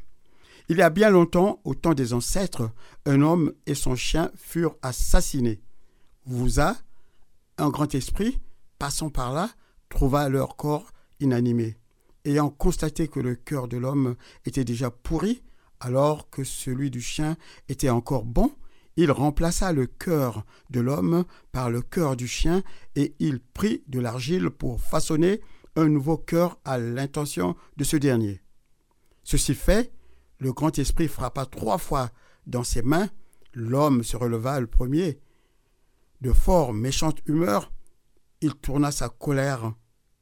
Il 0.68 0.76
y 0.76 0.82
a 0.82 0.90
bien 0.90 1.10
longtemps, 1.10 1.60
au 1.64 1.74
temps 1.74 1.94
des 1.94 2.12
ancêtres, 2.12 2.70
un 3.04 3.22
homme 3.22 3.52
et 3.66 3.74
son 3.74 3.96
chien 3.96 4.30
furent 4.36 4.76
assassinés. 4.82 5.60
Vouza, 6.26 6.76
un 7.58 7.70
grand 7.70 7.92
esprit, 7.94 8.38
passant 8.78 9.10
par 9.10 9.32
là, 9.32 9.50
trouva 9.88 10.28
leur 10.28 10.56
corps 10.56 10.92
inanimé 11.18 11.76
ayant 12.24 12.50
constaté 12.50 13.08
que 13.08 13.20
le 13.20 13.34
cœur 13.34 13.68
de 13.68 13.76
l'homme 13.76 14.16
était 14.44 14.64
déjà 14.64 14.90
pourri, 14.90 15.42
alors 15.80 16.28
que 16.30 16.44
celui 16.44 16.90
du 16.90 17.00
chien 17.00 17.36
était 17.68 17.90
encore 17.90 18.24
bon, 18.24 18.52
il 18.96 19.10
remplaça 19.10 19.72
le 19.72 19.86
cœur 19.86 20.44
de 20.68 20.80
l'homme 20.80 21.24
par 21.52 21.70
le 21.70 21.80
cœur 21.80 22.16
du 22.16 22.28
chien 22.28 22.62
et 22.96 23.14
il 23.18 23.40
prit 23.40 23.82
de 23.88 24.00
l'argile 24.00 24.50
pour 24.50 24.80
façonner 24.80 25.40
un 25.76 25.88
nouveau 25.88 26.18
cœur 26.18 26.58
à 26.64 26.78
l'intention 26.78 27.56
de 27.76 27.84
ce 27.84 27.96
dernier. 27.96 28.42
Ceci 29.22 29.54
fait, 29.54 29.92
le 30.38 30.52
grand 30.52 30.78
esprit 30.78 31.08
frappa 31.08 31.46
trois 31.46 31.78
fois 31.78 32.10
dans 32.46 32.64
ses 32.64 32.82
mains, 32.82 33.08
l'homme 33.54 34.02
se 34.02 34.16
releva 34.16 34.60
le 34.60 34.66
premier. 34.66 35.20
De 36.20 36.32
fort 36.32 36.72
méchante 36.72 37.20
humeur, 37.26 37.72
il 38.40 38.54
tourna 38.54 38.90
sa 38.90 39.08
colère 39.08 39.72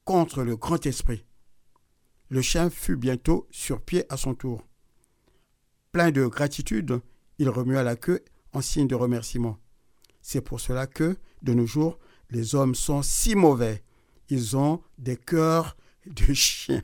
contre 0.05 0.43
le 0.43 0.57
grand 0.57 0.85
esprit. 0.87 1.25
Le 2.31 2.43
chien 2.43 2.69
fut 2.69 2.97
bientôt 2.97 3.47
sur 3.51 3.81
pied 3.81 4.05
à 4.11 4.17
son 4.17 4.35
tour. 4.35 4.67
Plein 5.93 6.11
de 6.11 6.27
gratitude, 6.27 7.01
il 7.39 7.49
remua 7.49 7.83
la 7.83 7.97
queue 7.97 8.23
en 8.53 8.61
signe 8.61 8.87
de 8.87 8.95
remerciement. 8.95 9.59
C'est 10.21 10.43
pour 10.43 10.61
cela 10.61 10.87
que, 10.87 11.17
de 11.43 11.55
nos 11.55 11.67
jours, 11.67 11.99
les 12.31 12.55
hommes 12.55 12.75
sont 12.75 13.03
si 13.03 13.35
mauvais. 13.35 13.83
Ils 14.29 14.57
ont 14.57 14.83
des 14.99 15.17
cœurs 15.17 15.77
de 16.07 16.33
chien. 16.35 16.83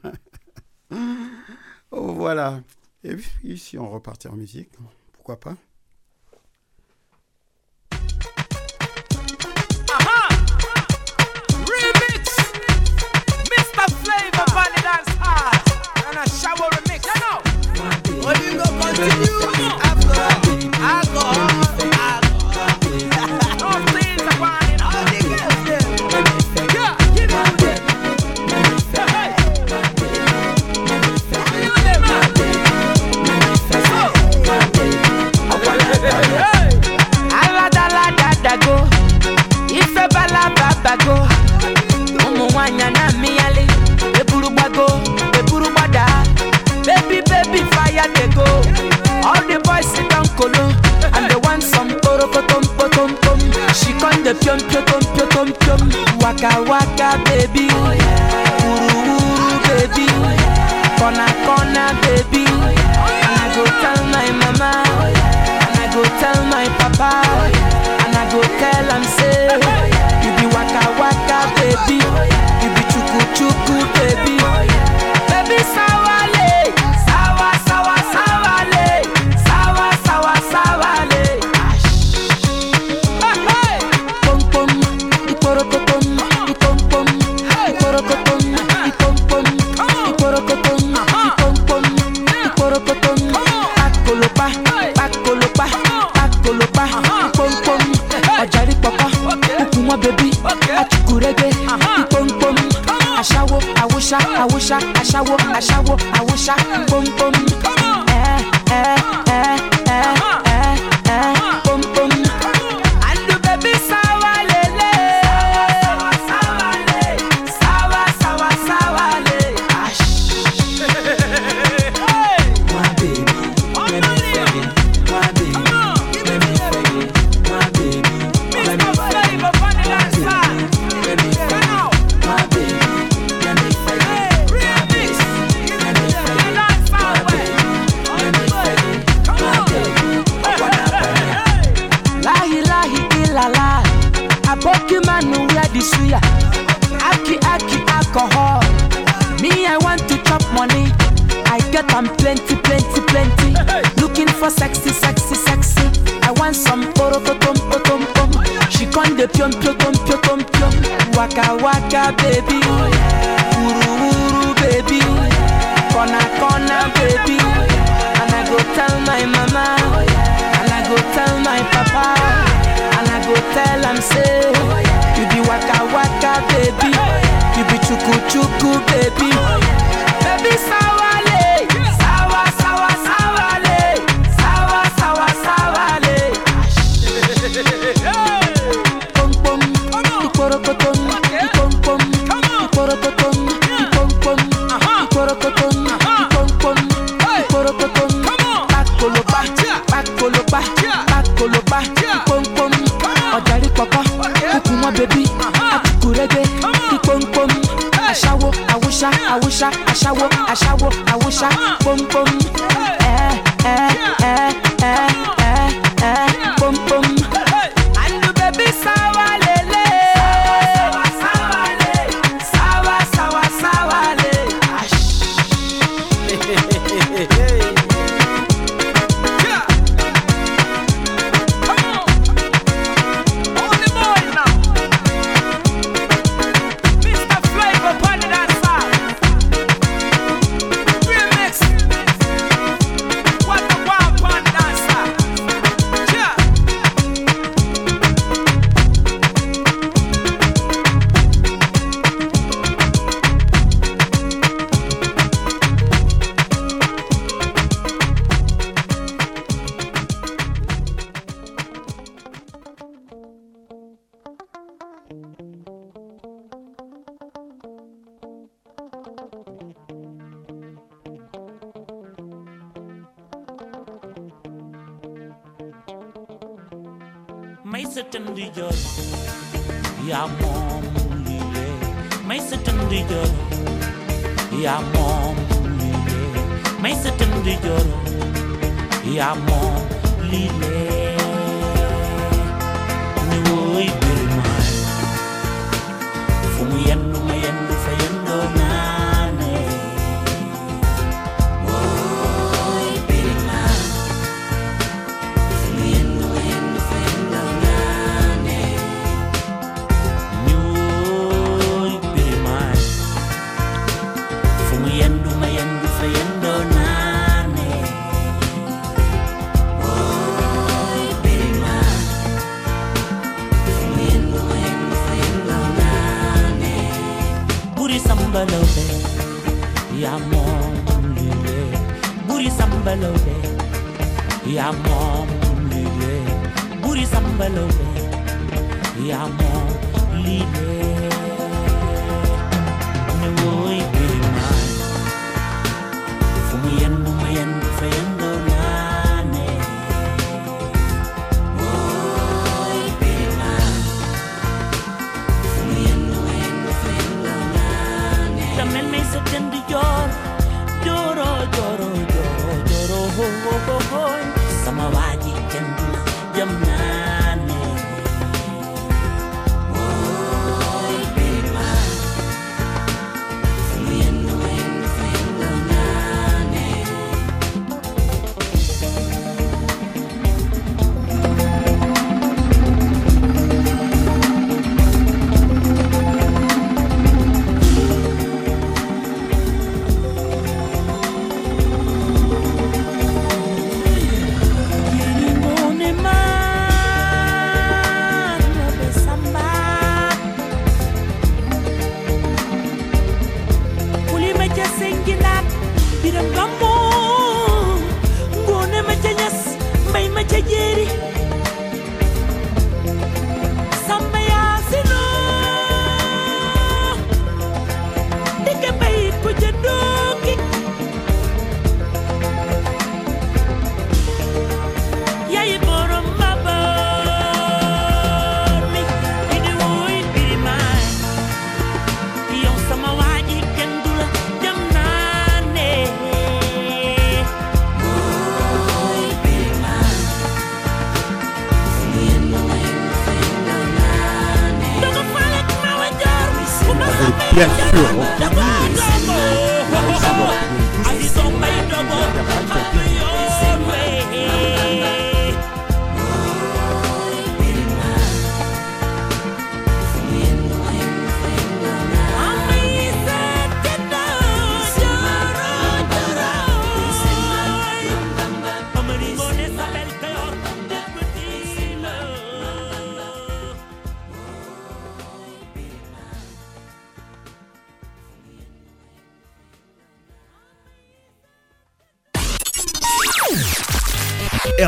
oh, 1.90 2.14
voilà. 2.14 2.62
Et 3.02 3.16
puis, 3.16 3.58
si 3.58 3.76
on 3.76 3.90
repartait 3.90 4.28
en 4.28 4.36
musique, 4.36 4.70
pourquoi 5.12 5.38
pas? 5.38 5.56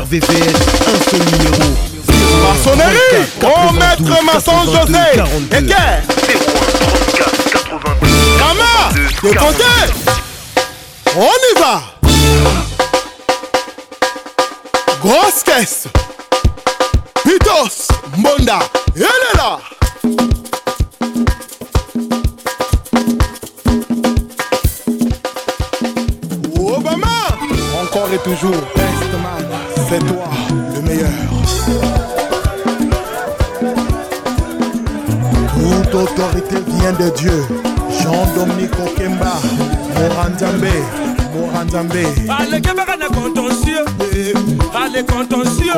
RVVS, 0.07 0.23
un 0.23 0.99
seul 1.09 1.19
numéro. 1.19 1.63
Maçonnerie 2.41 3.27
Oh 3.43 3.73
maître 3.73 4.23
maçon 4.23 4.63
José. 4.65 5.05
Et 5.51 5.65
Kama 8.37 8.73
Décomptez 9.21 9.87
On 11.17 11.21
y 11.23 11.59
va. 11.59 11.75
Grosse 15.01 15.43
caisse. 15.43 15.87
Pitos 17.23 17.89
Mbonda 18.17 18.59
Elle 18.95 19.03
est 19.03 19.37
là. 19.37 19.59
Obama. 26.57 27.07
Encore 27.81 28.09
et 28.13 28.19
toujours, 28.19 28.55
c'est 29.89 29.99
toi 29.99 30.29
le 30.75 30.81
meilleur. 30.81 31.09
Toute 35.55 35.95
autorité 35.95 36.55
vient 36.79 36.93
de 36.93 37.09
Dieu. 37.15 37.45
Jean-Dominique 38.01 38.73
Okemba, 38.79 39.33
Morandambe, 39.95 40.73
Morandambe. 41.33 42.05
Allez, 42.29 42.61
na 42.61 43.07
contentieux. 43.07 43.85
Allez, 44.75 45.03
contentieux. 45.03 45.73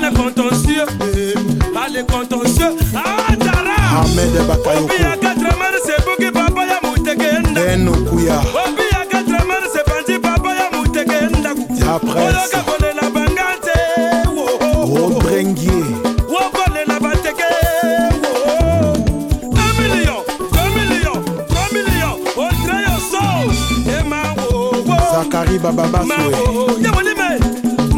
Na 0.00 0.10
contentieux. 0.10 0.86
Allez, 1.86 2.04
contentieux. 2.04 2.76
Ah, 2.94 3.36
Tara. 3.38 4.02
Ahmed 4.02 4.34
Bakayoko. 4.46 4.84
Obi 4.84 5.42
mères, 5.58 5.80
c'est 5.84 6.04
Bogi 6.04 6.30
Papa 6.30 6.62
ya 6.66 6.78
Mutekenda. 6.88 7.60
Ben 7.60 7.88
Okuya. 7.88 8.40
Obi 8.40 8.87
apresa 11.94 12.62
kolela 12.66 13.10
banga 13.14 13.48
te 13.64 13.78
obrengie 15.02 15.84
wokolela 16.32 17.00
bateke 17.00 17.48
zakari 25.12 25.58
bababaswe. 25.58 26.14
Yabolime 26.84 27.28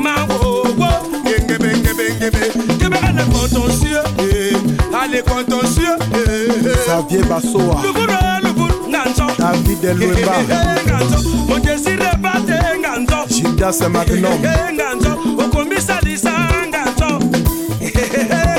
mawowo 0.05 0.88
yengebengebengebe 1.30 2.45
kebe 2.78 2.97
ale 3.09 3.24
contentieux 3.32 4.05
eh. 4.18 4.57
ale 5.03 5.22
contentieux 5.22 5.97
eh. 6.14 6.76
xavier 6.86 7.24
basoa 7.24 7.82
lukuru 7.84 8.14
lukuru 8.43 8.88
nganzo 8.88 9.26
david 9.38 9.84
elwemba 9.84 10.34
eh, 10.51 10.86
nganzo 10.86 11.18
mon 11.49 11.59
désir 11.59 12.01
est 12.01 12.22
pas 12.22 12.41
Gildas 13.41 13.80
Magnum. 13.88 14.36
Nganzo. 14.74 15.12
Okombisa 15.38 15.99
lisa, 16.05 16.32
Nganzo. 16.68 17.18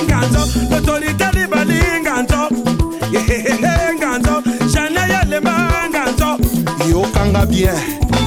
Nganzo. 0.07 0.41
L'autorité 0.69 1.25
libali, 1.33 1.79
Nganzo. 2.01 2.49
Nganzo. 3.99 4.41
Chanaya 4.73 5.23
lema, 5.29 5.69
Nganzo. 5.89 6.37
Yokanga 6.89 7.45
bien. 7.45 7.75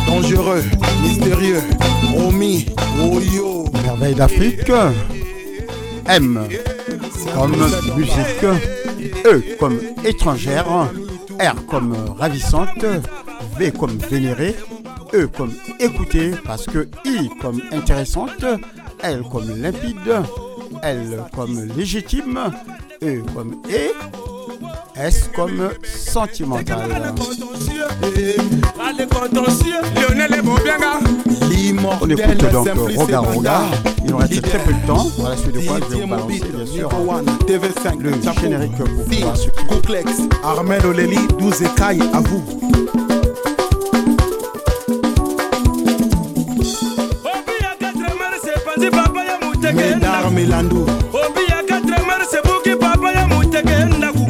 Dangereux. 0.06 0.62
Mystérieux. 1.02 1.62
Romy. 2.14 2.66
Oyo. 3.02 3.64
Merveille 3.82 4.14
d'Afrique. 4.14 4.70
M 6.06 6.46
comme 7.34 7.56
musique. 7.96 8.46
E 9.24 9.56
comme 9.58 9.78
étrangère. 10.04 10.66
R 11.40 11.66
comme 11.68 11.96
ravissante. 12.18 12.84
V 13.58 13.72
comme 13.72 13.98
vénérée. 14.10 14.54
E 15.14 15.28
comme 15.28 15.52
écouter 15.78 16.32
parce 16.44 16.66
que 16.66 16.88
I 17.04 17.30
comme 17.40 17.62
intéressante. 17.70 18.44
L 19.00 19.22
comme 19.30 19.48
limpide. 19.62 20.22
L 20.82 21.22
comme 21.32 21.68
légitime. 21.76 22.40
E 23.00 23.22
comme 23.32 23.62
E. 23.70 23.92
S 24.96 25.30
comme 25.36 25.70
sentimental. 25.84 26.90
On 32.00 32.10
écoute 32.10 32.52
donc 32.52 32.68
Roga 32.96 33.20
Roga. 33.20 33.60
Il 34.04 34.10
nous 34.10 34.16
reste 34.16 34.42
très 34.42 34.58
peu 34.58 34.72
de 34.72 34.86
temps. 34.86 35.08
Pour 35.16 35.28
la 35.28 35.36
suite 35.36 35.52
de 35.52 35.60
quoi 35.60 35.78
je 35.80 35.94
vais 35.94 36.00
vous 36.02 36.08
balancer 36.08 36.42
bien 36.52 36.66
sûr 36.66 36.88
TV5, 37.46 38.00
le 38.00 38.10
générique 38.40 38.76
pour 38.76 40.48
Armel 40.48 40.86
Oleli, 40.86 41.18
12 41.38 41.62
écailles 41.62 42.02
à 42.12 42.18
vous. 42.18 43.13
melandu 50.34 50.82
obiyaka 51.22 51.80
tremer 51.86 52.22
sebuki 52.30 52.76
papa 52.76 53.12
ya 53.12 53.26
moteke 53.26 53.84
ndaku. 53.84 54.24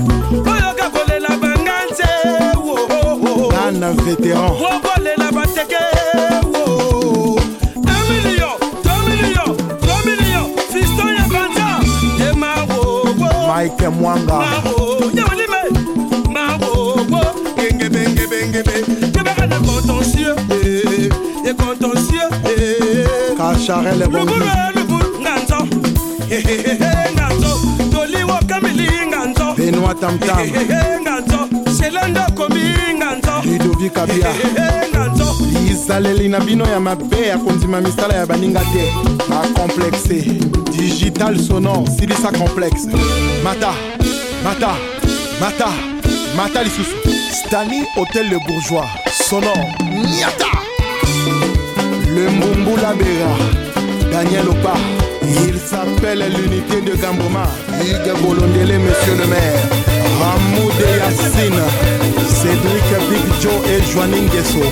Oyoka 0.52 0.86
kolela 0.94 1.28
banga 1.42 1.76
nze 1.90 2.11
dana 3.52 3.92
vétéran. 3.92 4.50
Okolela 4.50 5.32
bateke 5.32 5.82
mike 13.48 13.88
mwanga. 13.88 14.38
nyawalime 15.14 15.61
mawowo 16.34 17.24
engebengebengebe 17.68 18.76
kebaka 19.12 19.46
na 19.46 19.57
contentieux 19.57 20.36
e 21.48 21.55
contentieux 21.55 22.30
eh, 22.44 23.07
e 23.32 23.36
kacharele 23.36 24.07
bongi 24.09 24.74
nganzo. 26.43 27.61
Toliwo 27.93 28.39
kamili, 28.49 28.89
nganzo. 29.09 29.55
Benoît 29.57 29.95
Tamtam. 30.01 30.39
Nganzo. 31.03 31.49
Selendo 31.78 32.20
komi, 32.35 32.64
nganzo. 32.99 33.32
Ludovic 33.45 33.97
Abia. 33.99 34.28
Eh, 34.28 34.47
eh, 34.57 34.62
eh, 34.62 34.89
nganzo. 34.93 35.37
lizaleli 35.68 36.28
na 36.28 36.41
bino 36.41 36.64
ya 36.66 36.80
mabe 36.80 37.26
ya 37.28 37.39
kondima 37.39 37.80
misala 37.80 38.14
ya 38.14 38.26
baninga 38.26 38.61
te 38.61 38.93
bacomplexe 39.28 40.22
digital 40.72 41.39
sonore 41.39 41.87
silisa 41.99 42.30
complexe 42.32 42.89
mata 43.45 43.72
mata 44.45 44.74
mata 45.41 45.68
mata 46.37 46.62
lisusu 46.62 46.97
stani 47.32 47.85
hôtel 47.97 48.28
le 48.30 48.39
bourgeois 48.47 48.89
sonore 49.28 49.74
niata 49.93 50.47
le 52.14 52.30
mbumbula 52.30 52.95
bera 52.95 53.37
daniel 54.12 54.49
opa 54.49 54.74
il 55.47 55.59
s'appelle 55.59 56.25
l'unité 56.37 56.81
de 56.81 56.97
gamboma 56.97 57.47
ligue 57.81 58.12
bolondele 58.22 58.79
monsieur 58.79 59.16
le 59.18 59.27
maire 59.27 59.62
ramoude 60.20 60.85
yassine 60.99 61.62
cédric 62.29 62.89
big 63.09 63.51
et 63.70 63.93
joanin 63.93 64.31
gesso 64.33 64.62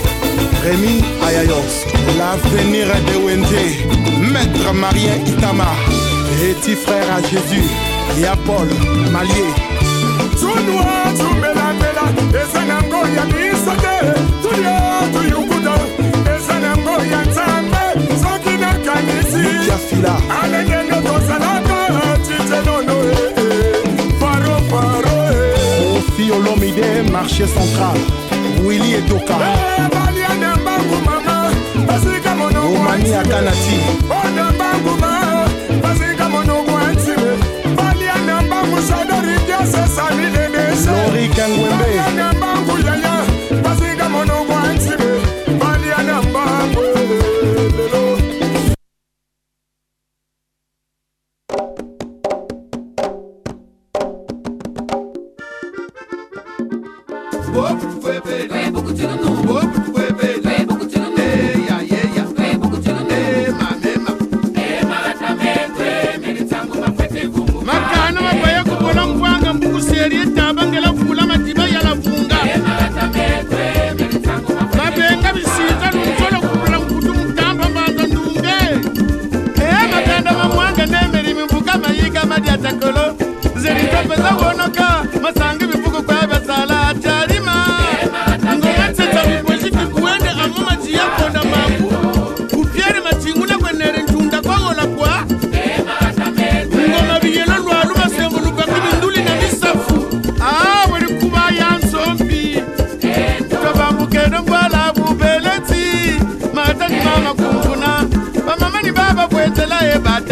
Rémi 0.62 1.02
Ayayos, 1.26 1.86
l'avenir 2.16 2.86
de 2.86 3.26
Wende, 3.26 4.32
Maître 4.32 4.72
Marien 4.72 5.16
Itama, 5.26 5.72
petit 6.38 6.76
frère 6.76 7.04
à 7.16 7.20
Jésus, 7.20 7.66
et 8.16 8.36
Paul 8.46 8.68
Malier. 9.10 9.72
tunwa 10.42 11.12
tumelamela 11.16 12.04
ezanango 12.42 12.96
ya 13.16 13.24
miso 13.24 13.72
te 13.82 13.96
tulia 14.42 14.78
tuyukuta 14.82 15.01
ya 19.68 19.76
fila. 19.78 20.16
Alengenge 20.42 20.98
tozalaka 21.06 21.78
titenono 22.26 22.96
eh, 23.02 23.32
eh. 23.36 23.82
faro 24.20 24.56
faro 24.70 25.16
eh. 25.32 25.96
ofi 25.96 26.30
olomide 26.30 27.02
marché 27.12 27.46
central. 27.46 27.98
Wili 28.64 28.92
etoka 28.94 29.36
baliane 29.94 30.46
mbangu 30.60 30.96
mama 31.04 31.50
basika 31.86 32.34
monokomani 32.34 33.10
ya 33.10 33.22
kanati 33.22 33.80
ona 34.10 34.48
oh, 34.48 34.52
mbangu 34.52 34.96
ma 35.00 35.46
basika 35.82 36.28
monoko 36.28 36.76
antime 36.78 37.32
baliane 37.76 38.46
mbangu 38.46 38.82
sadori 38.82 39.36
diasesa 39.46 40.04
minene 40.14 40.62
lori 40.86 41.28
kangwembe. 41.28 42.31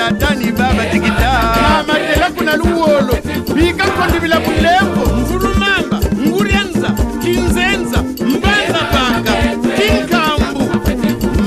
Tatani 0.00 0.52
baba 0.52 0.84
tikita. 0.92 1.30
Namatela 1.62 2.30
kuna 2.36 2.56
luwolo 2.56 3.14
bikakondibila 3.54 4.40
bulembo 4.40 5.02
mvulumamba 5.16 6.00
ngurianza 6.26 6.90
kinzenza 7.22 8.02
mbanza 8.02 8.80
panga 8.92 9.32
tinkambu 9.76 10.62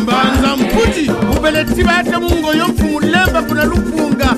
mbanza 0.01 0.55
mputi 0.57 1.11
ubeleti 1.37 1.83
bate 1.83 2.17
mungoyo 2.17 2.67
mfumulemba 2.67 3.41
kuna 3.41 3.63
lupunga. 3.65 4.35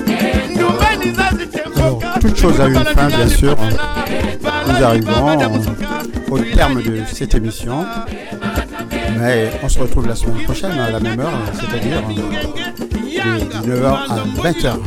Ndumbani 0.56 1.12
zazitemboka 1.18 2.20
Toute 2.22 2.42
chose 2.42 2.60
a 2.62 2.68
une 2.68 2.86
fin, 2.86 3.08
bien 3.08 3.28
sûr. 3.30 3.56
Nous 4.68 4.84
arrivons 4.84 5.38
au 6.32 6.40
terme 6.40 6.82
de 6.82 7.04
cette 7.14 7.36
émission. 7.36 7.86
Mais 9.20 9.52
on 9.64 9.70
se 9.70 9.80
retrouve 9.80 10.08
la 10.08 10.16
semaine 10.16 10.44
prochaine 10.44 10.78
à 10.80 10.92
la 10.92 11.00
même 11.00 11.20
heure, 11.20 11.40
c'est-à-dire 11.60 12.02
de 13.26 13.72
19h 13.72 13.86
à 13.86 14.24
20h. 14.42 14.78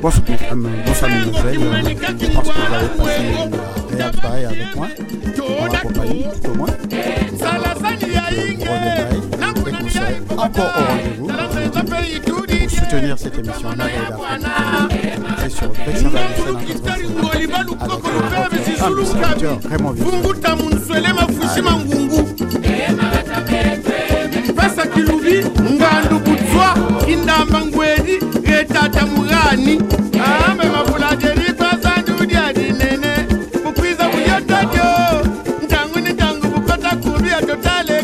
Bonsoir, 0.00 0.22
euh, 0.28 0.54
bonsoir 0.86 1.10
mademoiselle. 1.10 1.58
Euh, 1.60 1.82
Je 2.20 2.26
pense 2.26 2.48
que 2.48 2.52
vous 2.52 2.74
avez 2.74 2.88
passé 2.96 3.22
une 3.92 4.00
avec 4.46 4.76
moi, 4.76 4.88
en 5.58 5.66
ma 5.66 5.78
tout 5.78 6.50
au 6.50 6.54
moins. 6.54 6.66
Vous 9.54 9.64
vous 9.64 10.38
encore 10.38 10.72
rendez-vous 10.76 11.26
pour 12.26 12.70
soutenir 12.70 13.18
cette 13.18 13.38
émission. 13.38 13.68
C'est 15.38 15.50
sur 15.50 15.72
avec 15.72 15.84
butswa 15.84 16.10
indamba 27.12 27.60
ngwedi 27.66 28.18
retata 28.44 29.06
murani. 29.06 29.80
Ambe 30.48 30.64
mapulanje 30.64 31.34
litwazandiudya 31.34 32.52
linene 32.52 33.12
mukwiza 33.64 34.04
kuyotatyo 34.08 34.84
ntangu 35.64 35.98
ni 35.98 36.10
ntangu 36.12 36.46
vukota 36.48 36.96
kulu 36.96 37.26
ya 37.26 37.40
totale 37.42 38.02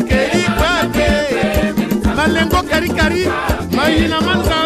malengo 2.15 2.63
karikari 2.69 3.27
mayina 3.75 4.21
manzaa 4.21 4.62